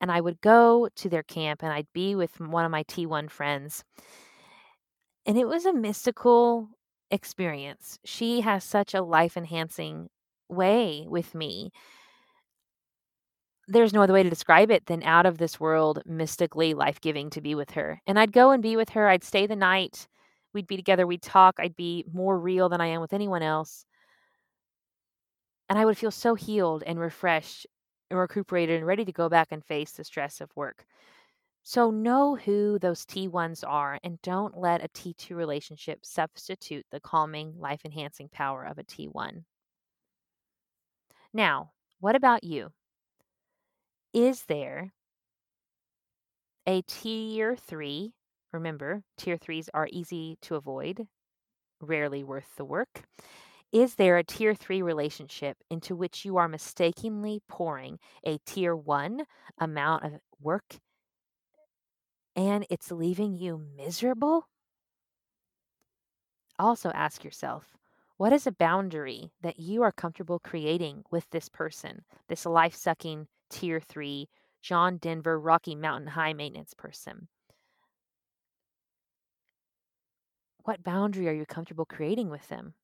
And 0.00 0.10
I 0.12 0.20
would 0.20 0.40
go 0.40 0.88
to 0.96 1.08
their 1.08 1.22
camp 1.22 1.62
and 1.62 1.72
I'd 1.72 1.92
be 1.94 2.14
with 2.14 2.40
one 2.40 2.64
of 2.64 2.70
my 2.72 2.82
T1 2.84 3.30
friends. 3.30 3.84
And 5.26 5.38
it 5.38 5.46
was 5.46 5.64
a 5.66 5.72
mystical 5.72 6.68
experience. 7.10 7.98
She 8.04 8.40
has 8.40 8.64
such 8.64 8.94
a 8.94 9.02
life 9.02 9.36
enhancing 9.36 10.08
way 10.48 11.06
with 11.08 11.34
me. 11.34 11.70
There's 13.68 13.92
no 13.92 14.02
other 14.02 14.12
way 14.12 14.22
to 14.22 14.30
describe 14.30 14.70
it 14.70 14.86
than 14.86 15.02
out 15.02 15.24
of 15.26 15.38
this 15.38 15.60
world, 15.60 16.02
mystically 16.04 16.74
life 16.74 17.00
giving 17.00 17.30
to 17.30 17.40
be 17.40 17.54
with 17.54 17.70
her. 17.72 18.00
And 18.06 18.18
I'd 18.18 18.32
go 18.32 18.50
and 18.50 18.62
be 18.62 18.76
with 18.76 18.90
her. 18.90 19.08
I'd 19.08 19.24
stay 19.24 19.46
the 19.46 19.56
night. 19.56 20.08
We'd 20.52 20.66
be 20.66 20.76
together. 20.76 21.06
We'd 21.06 21.22
talk. 21.22 21.56
I'd 21.58 21.76
be 21.76 22.04
more 22.12 22.38
real 22.38 22.68
than 22.68 22.80
I 22.80 22.86
am 22.86 23.00
with 23.00 23.12
anyone 23.12 23.42
else. 23.42 23.84
And 25.68 25.78
I 25.78 25.84
would 25.84 25.98
feel 25.98 26.10
so 26.10 26.34
healed 26.34 26.82
and 26.84 27.00
refreshed 27.00 27.66
and 28.10 28.18
recuperated 28.18 28.76
and 28.76 28.86
ready 28.86 29.04
to 29.04 29.12
go 29.12 29.28
back 29.28 29.48
and 29.50 29.64
face 29.64 29.92
the 29.92 30.04
stress 30.04 30.40
of 30.40 30.54
work. 30.54 30.84
So 31.64 31.90
know 31.90 32.36
who 32.36 32.78
those 32.78 33.04
T1s 33.06 33.64
are 33.64 33.98
and 34.04 34.20
don't 34.22 34.56
let 34.58 34.84
a 34.84 34.88
T2 34.88 35.36
relationship 35.36 36.04
substitute 36.04 36.86
the 36.90 37.00
calming, 37.00 37.58
life 37.58 37.82
enhancing 37.84 38.28
power 38.28 38.64
of 38.64 38.78
a 38.78 38.84
T1. 38.84 39.44
Now, 41.34 41.72
what 42.00 42.16
about 42.16 42.42
you? 42.44 42.72
Is 44.14 44.44
there 44.44 44.92
a 46.66 46.82
tier 46.82 47.54
three? 47.54 48.14
Remember, 48.52 49.02
tier 49.16 49.36
threes 49.36 49.70
are 49.74 49.88
easy 49.90 50.38
to 50.42 50.56
avoid, 50.56 51.08
rarely 51.80 52.24
worth 52.24 52.56
the 52.56 52.64
work. 52.64 53.04
Is 53.72 53.94
there 53.96 54.18
a 54.18 54.24
tier 54.24 54.54
three 54.54 54.82
relationship 54.82 55.58
into 55.70 55.96
which 55.96 56.24
you 56.24 56.36
are 56.36 56.48
mistakenly 56.48 57.42
pouring 57.48 57.98
a 58.24 58.38
tier 58.38 58.76
one 58.76 59.26
amount 59.58 60.04
of 60.04 60.20
work 60.40 60.80
and 62.36 62.66
it's 62.70 62.90
leaving 62.90 63.36
you 63.36 63.58
miserable? 63.76 64.48
Also, 66.58 66.90
ask 66.92 67.24
yourself 67.24 67.76
what 68.16 68.32
is 68.32 68.46
a 68.46 68.52
boundary 68.52 69.32
that 69.42 69.58
you 69.58 69.82
are 69.82 69.92
comfortable 69.92 70.38
creating 70.38 71.04
with 71.10 71.28
this 71.30 71.48
person, 71.48 72.04
this 72.28 72.46
life 72.46 72.74
sucking 72.74 73.28
tier 73.50 73.80
three, 73.80 74.28
John 74.62 74.96
Denver, 74.96 75.38
Rocky 75.38 75.74
Mountain 75.74 76.08
high 76.08 76.32
maintenance 76.32 76.72
person? 76.74 77.28
What 80.64 80.84
boundary 80.84 81.28
are 81.28 81.32
you 81.32 81.46
comfortable 81.46 81.84
creating 81.84 82.30
with 82.30 82.48
them? 82.48 82.74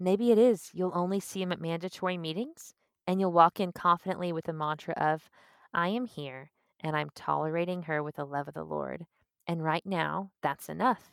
Maybe 0.00 0.32
it 0.32 0.38
is 0.38 0.70
you'll 0.72 0.92
only 0.94 1.20
see 1.20 1.42
him 1.42 1.52
at 1.52 1.60
mandatory 1.60 2.18
meetings 2.18 2.74
and 3.06 3.20
you'll 3.20 3.32
walk 3.32 3.60
in 3.60 3.72
confidently 3.72 4.32
with 4.32 4.46
the 4.46 4.52
mantra 4.52 4.94
of, 4.94 5.30
I 5.72 5.88
am 5.88 6.06
here 6.06 6.50
and 6.80 6.96
I'm 6.96 7.10
tolerating 7.14 7.82
her 7.84 8.02
with 8.02 8.16
the 8.16 8.24
love 8.24 8.48
of 8.48 8.54
the 8.54 8.64
Lord. 8.64 9.06
And 9.46 9.62
right 9.62 9.84
now, 9.86 10.30
that's 10.42 10.68
enough. 10.68 11.12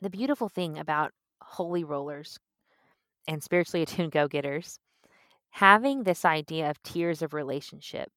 The 0.00 0.10
beautiful 0.10 0.48
thing 0.48 0.78
about 0.78 1.12
holy 1.40 1.84
rollers 1.84 2.38
and 3.28 3.42
spiritually 3.42 3.82
attuned 3.82 4.12
go 4.12 4.26
getters, 4.26 4.80
having 5.50 6.02
this 6.02 6.24
idea 6.24 6.68
of 6.68 6.82
tiers 6.82 7.22
of 7.22 7.32
relationship, 7.32 8.10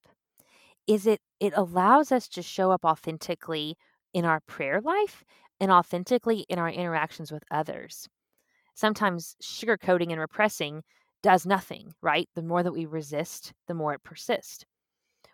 is 0.87 1.05
it 1.05 1.21
it 1.39 1.53
allows 1.55 2.11
us 2.11 2.27
to 2.29 2.41
show 2.41 2.71
up 2.71 2.85
authentically 2.85 3.77
in 4.15 4.23
our 4.23 4.39
prayer 4.47 4.79
life 4.81 5.25
and 5.59 5.69
authentically 5.69 6.45
in 6.47 6.57
our 6.57 6.69
interactions 6.69 7.33
with 7.33 7.43
others. 7.51 8.07
Sometimes 8.73 9.35
sugarcoating 9.43 10.09
and 10.11 10.19
repressing 10.19 10.83
does 11.21 11.45
nothing, 11.45 11.93
right? 12.01 12.29
The 12.33 12.41
more 12.41 12.63
that 12.63 12.71
we 12.71 12.85
resist, 12.85 13.51
the 13.67 13.73
more 13.73 13.93
it 13.93 14.03
persists. 14.03 14.63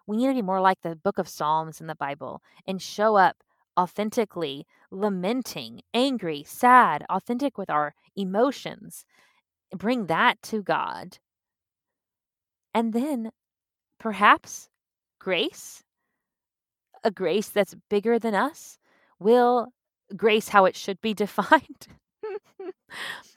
We 0.08 0.18
need 0.18 0.28
to 0.28 0.34
be 0.34 0.42
more 0.42 0.60
like 0.60 0.82
the 0.82 0.96
book 0.96 1.20
of 1.20 1.30
Psalms 1.30 1.80
in 1.80 1.86
the 1.86 1.96
Bible 1.96 2.42
and 2.66 2.82
show 2.82 3.16
up 3.18 3.38
authentically, 3.80 4.66
lamenting, 4.90 5.82
angry, 5.94 6.44
sad, 6.44 7.06
authentic 7.08 7.60
with 7.60 7.70
our 7.70 7.94
emotions. 8.16 9.06
Bring 9.76 10.08
that 10.08 10.42
to 10.44 10.64
God. 10.64 11.20
And 12.74 12.94
then 12.94 13.32
perhaps 14.00 14.70
grace, 15.20 15.84
a 17.04 17.12
grace 17.12 17.50
that's 17.50 17.76
bigger 17.90 18.20
than 18.20 18.36
us, 18.36 18.78
will 19.20 19.74
grace 20.16 20.50
how 20.50 20.66
it 20.66 20.76
should 20.76 21.00
be 21.02 21.14
defined, 21.16 21.88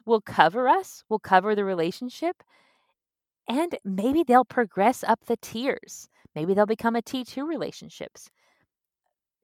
will 0.07 0.21
cover 0.21 0.69
us, 0.69 1.05
will 1.09 1.19
cover 1.19 1.55
the 1.55 1.65
relationship, 1.65 2.43
and 3.49 3.77
maybe 3.85 4.23
they'll 4.23 4.45
progress 4.45 5.05
up 5.05 5.21
the 5.27 5.37
tiers. 5.37 6.09
Maybe 6.35 6.55
they'll 6.55 6.67
become 6.67 6.97
a 6.97 7.03
T2 7.03 7.47
relationships. 7.47 8.29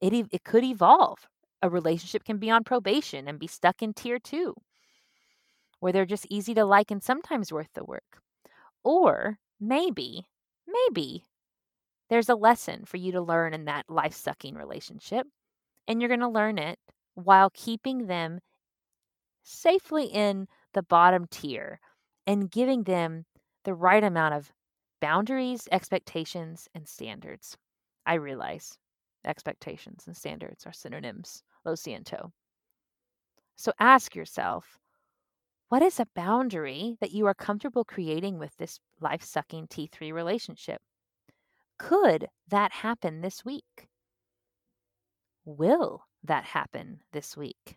It, 0.00 0.12
it 0.32 0.44
could 0.44 0.64
evolve. 0.64 1.28
A 1.62 1.68
relationship 1.68 2.24
can 2.24 2.38
be 2.38 2.50
on 2.50 2.64
probation 2.64 3.28
and 3.28 3.38
be 3.38 3.46
stuck 3.46 3.82
in 3.82 3.92
tier 3.92 4.18
two, 4.18 4.54
where 5.80 5.92
they're 5.92 6.06
just 6.06 6.26
easy 6.30 6.54
to 6.54 6.64
like 6.64 6.90
and 6.90 7.02
sometimes 7.02 7.52
worth 7.52 7.68
the 7.74 7.84
work. 7.84 8.22
Or 8.82 9.38
maybe, 9.60 10.26
maybe 10.66 11.24
there's 12.10 12.28
a 12.28 12.34
lesson 12.34 12.84
for 12.84 12.98
you 12.98 13.12
to 13.12 13.22
learn 13.22 13.54
in 13.54 13.64
that 13.66 13.88
life 13.88 14.14
sucking 14.14 14.54
relationship, 14.54 15.26
and 15.88 16.00
you're 16.00 16.08
going 16.08 16.20
to 16.20 16.28
learn 16.28 16.58
it 16.58 16.78
while 17.14 17.50
keeping 17.54 18.06
them 18.06 18.40
safely 19.42 20.06
in 20.06 20.46
the 20.74 20.82
bottom 20.82 21.26
tier 21.30 21.80
and 22.26 22.50
giving 22.50 22.84
them 22.84 23.24
the 23.64 23.74
right 23.74 24.04
amount 24.04 24.34
of 24.34 24.52
boundaries, 25.00 25.68
expectations, 25.72 26.68
and 26.74 26.86
standards. 26.86 27.56
I 28.06 28.14
realize 28.14 28.78
expectations 29.24 30.04
and 30.06 30.16
standards 30.16 30.66
are 30.66 30.72
synonyms, 30.72 31.42
lo 31.64 31.74
siento. 31.74 32.32
So 33.56 33.72
ask 33.78 34.16
yourself, 34.16 34.78
what 35.68 35.82
is 35.82 36.00
a 36.00 36.06
boundary 36.14 36.96
that 37.00 37.12
you 37.12 37.26
are 37.26 37.34
comfortable 37.34 37.84
creating 37.84 38.38
with 38.38 38.56
this 38.56 38.80
life 39.00 39.22
sucking 39.22 39.68
T3 39.68 40.12
relationship? 40.12 40.82
Could 41.80 42.28
that 42.46 42.70
happen 42.70 43.22
this 43.22 43.44
week? 43.44 43.88
Will 45.44 46.06
that 46.22 46.44
happen 46.46 47.02
this 47.12 47.36
week? 47.36 47.76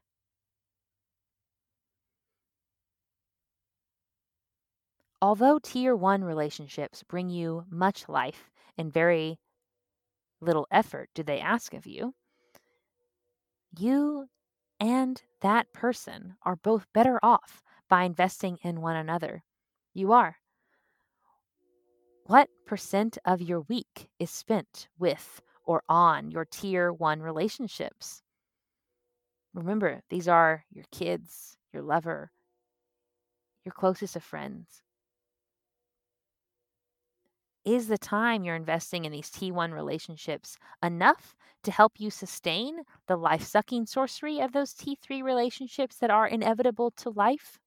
Although 5.23 5.57
tier 5.57 5.95
one 5.95 6.23
relationships 6.23 7.01
bring 7.01 7.31
you 7.31 7.65
much 7.67 8.07
life 8.07 8.51
and 8.77 8.93
very 8.93 9.39
little 10.41 10.67
effort 10.69 11.09
do 11.15 11.23
they 11.23 11.39
ask 11.39 11.73
of 11.73 11.87
you, 11.87 12.13
you 13.77 14.29
and 14.79 15.23
that 15.41 15.73
person 15.73 16.35
are 16.43 16.55
both 16.55 16.91
better 16.93 17.19
off 17.23 17.63
by 17.89 18.03
investing 18.03 18.57
in 18.63 18.81
one 18.81 18.95
another. 18.95 19.43
You 19.93 20.11
are. 20.13 20.37
What 22.25 22.49
percent 22.65 23.17
of 23.25 23.41
your 23.41 23.61
week 23.61 24.09
is 24.17 24.31
spent 24.31 24.87
with 24.97 25.41
or 25.65 25.83
on 25.89 26.31
your 26.31 26.45
tier 26.45 26.93
one 26.93 27.21
relationships? 27.21 28.21
Remember, 29.53 30.01
these 30.09 30.29
are 30.29 30.63
your 30.71 30.85
kids, 30.89 31.57
your 31.73 31.83
lover, 31.83 32.31
your 33.65 33.73
closest 33.73 34.15
of 34.15 34.23
friends. 34.23 34.81
Is 37.65 37.87
the 37.89 37.97
time 37.97 38.45
you're 38.45 38.55
investing 38.55 39.03
in 39.03 39.11
these 39.11 39.29
T1 39.29 39.73
relationships 39.73 40.57
enough 40.81 41.35
to 41.63 41.71
help 41.71 41.93
you 41.97 42.09
sustain 42.09 42.83
the 43.07 43.17
life 43.17 43.43
sucking 43.43 43.85
sorcery 43.85 44.39
of 44.39 44.53
those 44.53 44.73
T3 44.73 45.21
relationships 45.23 45.97
that 45.97 46.09
are 46.09 46.27
inevitable 46.27 46.91
to 46.91 47.09
life? 47.09 47.59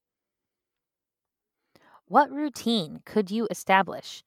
What 2.05 2.31
routine 2.31 3.01
could 3.05 3.29
you 3.29 3.47
establish 3.51 4.23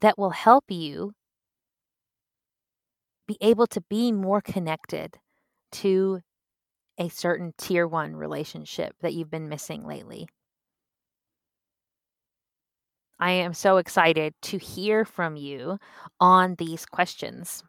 that 0.00 0.18
will 0.18 0.30
help 0.30 0.64
you 0.68 1.12
be 3.26 3.36
able 3.40 3.66
to 3.66 3.80
be 3.82 4.10
more 4.12 4.40
connected 4.40 5.18
to 5.70 6.20
a 6.98 7.08
certain 7.08 7.52
tier 7.58 7.86
one 7.86 8.16
relationship 8.16 8.94
that 9.00 9.14
you've 9.14 9.30
been 9.30 9.48
missing 9.48 9.86
lately? 9.86 10.28
I 13.20 13.32
am 13.32 13.52
so 13.52 13.78
excited 13.78 14.34
to 14.42 14.58
hear 14.58 15.04
from 15.04 15.36
you 15.36 15.78
on 16.20 16.54
these 16.56 16.86
questions, 16.86 17.64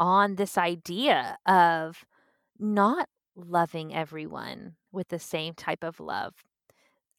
on 0.00 0.34
this 0.34 0.58
idea 0.58 1.38
of 1.46 2.04
not 2.58 3.08
loving 3.36 3.94
everyone 3.94 4.74
with 4.92 5.08
the 5.08 5.18
same 5.18 5.54
type 5.54 5.84
of 5.84 6.00
love, 6.00 6.34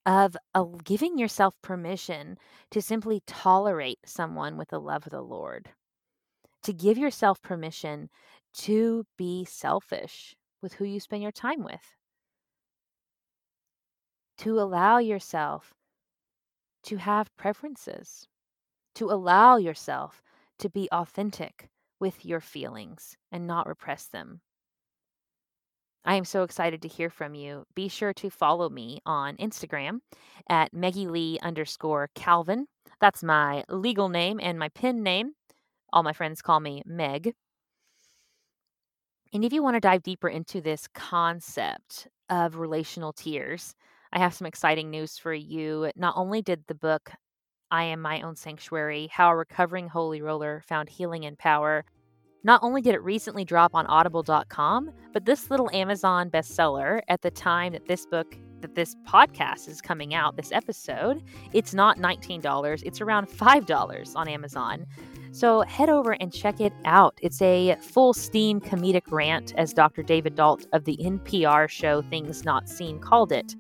of 0.06 0.38
uh, 0.54 0.64
giving 0.84 1.18
yourself 1.18 1.56
permission 1.62 2.38
to 2.72 2.82
simply 2.82 3.22
tolerate 3.26 4.00
someone 4.06 4.58
with 4.58 4.70
the 4.70 4.80
love 4.80 5.06
of 5.06 5.12
the 5.12 5.22
Lord, 5.22 5.70
to 6.64 6.74
give 6.74 6.98
yourself 6.98 7.42
permission 7.42 8.10
to 8.54 9.06
be 9.18 9.46
selfish 9.46 10.36
with 10.62 10.74
who 10.74 10.86
you 10.86 11.00
spend 11.00 11.24
your 11.24 11.32
time 11.32 11.64
with, 11.64 11.96
to 14.38 14.60
allow 14.60 14.98
yourself 14.98 15.74
to 16.84 16.98
have 16.98 17.36
preferences, 17.36 18.28
to 18.94 19.10
allow 19.10 19.58
yourself 19.58 20.22
to 20.60 20.70
be 20.70 20.88
authentic 20.92 21.70
with 22.00 22.26
your 22.26 22.40
feelings 22.42 23.18
and 23.32 23.48
not 23.48 23.68
repress 23.68 24.06
them. 24.06 24.42
I 26.06 26.16
am 26.16 26.26
so 26.26 26.44
excited 26.44 26.84
to 26.84 26.88
hear 26.88 27.10
from 27.10 27.34
you. 27.34 27.66
Be 27.74 27.88
sure 27.88 28.14
to 28.14 28.30
follow 28.30 28.70
me 28.70 29.00
on 29.08 29.38
Instagram 29.38 30.02
at 30.48 30.72
Meggie 30.72 31.08
Lee 31.08 31.40
underscore 31.42 32.12
Calvin. 32.14 32.68
That's 33.02 33.24
my 33.24 33.64
legal 33.70 34.08
name 34.08 34.40
and 34.40 34.60
my 34.60 34.70
pen 34.70 35.02
name. 35.02 35.32
All 35.92 36.04
my 36.04 36.14
friends 36.14 36.44
call 36.44 36.60
me 36.60 36.84
Meg. 36.86 37.34
And 39.34 39.44
if 39.44 39.52
you 39.52 39.64
want 39.64 39.76
to 39.76 39.82
dive 39.82 40.04
deeper 40.04 40.30
into 40.30 40.62
this 40.62 40.88
concept 40.94 42.08
of 42.30 42.58
relational 42.58 43.12
tiers, 43.12 43.74
I 44.14 44.20
have 44.20 44.34
some 44.34 44.46
exciting 44.48 44.92
news 44.92 45.18
for 45.18 45.34
you. 45.34 45.92
Not 45.96 46.16
only 46.16 46.44
did 46.44 46.64
the 46.68 46.76
book 46.76 47.12
I 47.72 47.84
Am 47.86 48.00
My 48.00 48.22
Own 48.22 48.36
Sanctuary 48.36 49.10
How 49.12 49.32
a 49.32 49.36
Recovering 49.36 49.90
Holy 49.90 50.22
Roller 50.22 50.62
Found 50.68 50.88
Healing 50.88 51.26
and 51.26 51.38
Power, 51.38 51.84
not 52.46 52.62
only 52.62 52.80
did 52.80 52.94
it 52.94 53.02
recently 53.02 53.44
drop 53.44 53.74
on 53.74 53.88
audible.com, 53.88 54.92
but 55.12 55.26
this 55.26 55.50
little 55.50 55.68
Amazon 55.74 56.30
bestseller 56.30 57.02
at 57.08 57.24
the 57.24 57.32
time 57.32 57.74
that 57.74 57.88
this 57.88 58.06
book 58.06 58.38
that 58.62 58.76
this 58.76 58.96
podcast 59.08 59.68
is 59.68 59.82
coming 59.82 60.14
out, 60.14 60.38
this 60.38 60.52
episode, 60.52 61.24
it's 61.54 61.74
not 61.74 61.98
$19, 61.98 62.84
it's 62.86 63.02
around 63.02 63.28
$5 63.28 64.16
on 64.16 64.28
Amazon. 64.28 64.86
So 65.32 65.62
head 65.62 65.90
over 65.90 66.14
and 66.14 66.32
check 66.32 66.62
it 66.62 66.74
out. 66.86 67.18
It's 67.22 67.42
a 67.42 67.76
full 67.82 68.14
steam 68.14 68.62
comedic 68.62 69.12
rant, 69.12 69.54
as 69.58 69.74
Dr. 69.74 70.04
David 70.04 70.36
Dault 70.36 70.68
of 70.72 70.86
the 70.86 70.98
NPR 70.98 71.68
show 71.68 72.02
Things 72.04 72.46
Not 72.46 72.70
Seen 72.70 73.00
called 73.00 73.32
it. 73.32 73.56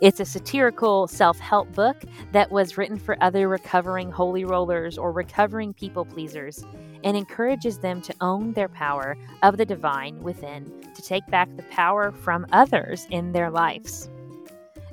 It's 0.00 0.20
a 0.20 0.24
satirical 0.24 1.08
self 1.08 1.38
help 1.38 1.72
book 1.72 2.02
that 2.32 2.50
was 2.50 2.78
written 2.78 2.98
for 2.98 3.16
other 3.20 3.48
recovering 3.48 4.10
holy 4.10 4.44
rollers 4.44 4.98
or 4.98 5.12
recovering 5.12 5.74
people 5.74 6.04
pleasers 6.04 6.64
and 7.04 7.16
encourages 7.16 7.78
them 7.78 8.02
to 8.02 8.14
own 8.20 8.52
their 8.54 8.68
power 8.68 9.16
of 9.42 9.56
the 9.56 9.64
divine 9.64 10.20
within 10.22 10.64
to 10.94 11.02
take 11.02 11.26
back 11.28 11.54
the 11.56 11.62
power 11.64 12.10
from 12.10 12.46
others 12.50 13.06
in 13.10 13.32
their 13.32 13.50
lives. 13.50 14.10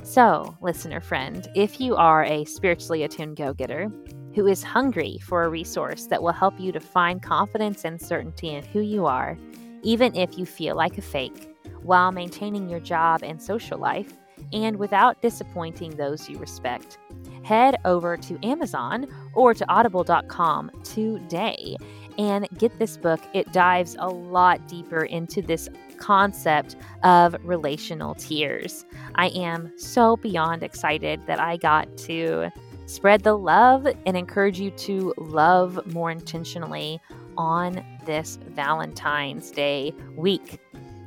So, 0.03 0.57
listener 0.61 0.99
friend, 0.99 1.47
if 1.55 1.79
you 1.79 1.95
are 1.95 2.23
a 2.25 2.45
spiritually 2.45 3.03
attuned 3.03 3.37
go 3.37 3.53
getter 3.53 3.91
who 4.35 4.47
is 4.47 4.63
hungry 4.63 5.19
for 5.21 5.43
a 5.43 5.49
resource 5.49 6.07
that 6.07 6.21
will 6.21 6.31
help 6.31 6.59
you 6.59 6.71
to 6.71 6.79
find 6.79 7.21
confidence 7.21 7.85
and 7.85 8.01
certainty 8.01 8.49
in 8.49 8.63
who 8.63 8.81
you 8.81 9.05
are, 9.05 9.37
even 9.83 10.15
if 10.15 10.37
you 10.37 10.45
feel 10.45 10.75
like 10.75 10.97
a 10.97 11.01
fake, 11.01 11.55
while 11.83 12.11
maintaining 12.11 12.69
your 12.69 12.79
job 12.79 13.23
and 13.23 13.41
social 13.41 13.77
life, 13.77 14.13
and 14.53 14.77
without 14.77 15.21
disappointing 15.21 15.95
those 15.95 16.29
you 16.29 16.37
respect. 16.37 16.97
Head 17.43 17.75
over 17.85 18.17
to 18.17 18.45
Amazon 18.45 19.07
or 19.33 19.53
to 19.53 19.67
audible.com 19.69 20.71
today 20.83 21.75
and 22.17 22.47
get 22.57 22.77
this 22.77 22.97
book. 22.97 23.21
It 23.33 23.51
dives 23.51 23.95
a 23.99 24.07
lot 24.07 24.67
deeper 24.67 25.03
into 25.05 25.41
this 25.41 25.69
concept 25.97 26.75
of 27.03 27.35
relational 27.43 28.15
tiers. 28.15 28.85
I 29.15 29.27
am 29.29 29.71
so 29.77 30.17
beyond 30.17 30.63
excited 30.63 31.25
that 31.27 31.39
I 31.39 31.57
got 31.57 31.97
to 31.99 32.49
spread 32.85 33.23
the 33.23 33.37
love 33.37 33.87
and 34.05 34.17
encourage 34.17 34.59
you 34.59 34.71
to 34.71 35.13
love 35.17 35.79
more 35.93 36.11
intentionally 36.11 36.99
on 37.37 37.83
this 38.05 38.37
Valentine's 38.49 39.51
Day 39.51 39.93
week. 40.15 40.59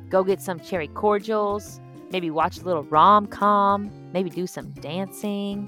Go 0.09 0.23
get 0.23 0.41
some 0.41 0.59
cherry 0.59 0.87
cordials, 0.87 1.79
maybe 2.15 2.31
watch 2.31 2.59
a 2.59 2.63
little 2.63 2.83
rom 2.83 3.27
com, 3.27 3.91
maybe 4.13 4.29
do 4.29 4.47
some 4.47 4.71
dancing. 4.79 5.67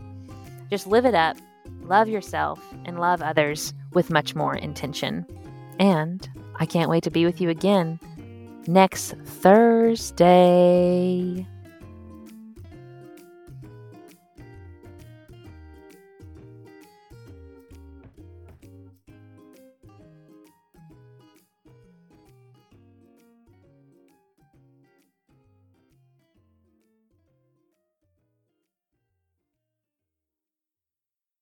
Just 0.70 0.88
live 0.88 1.04
it 1.06 1.14
up, 1.14 1.36
love 1.82 2.08
yourself, 2.08 2.58
and 2.86 3.02
love 3.02 3.22
others 3.22 3.74
with 3.92 4.10
much 4.10 4.34
more 4.34 4.56
intention. 4.56 5.26
And 5.78 6.26
I 6.56 6.66
can't 6.66 6.90
wait 6.90 7.04
to 7.04 7.12
be 7.12 7.26
with 7.26 7.42
you 7.42 7.50
again 7.50 8.00
next 8.66 9.16
Thursday. 9.26 10.26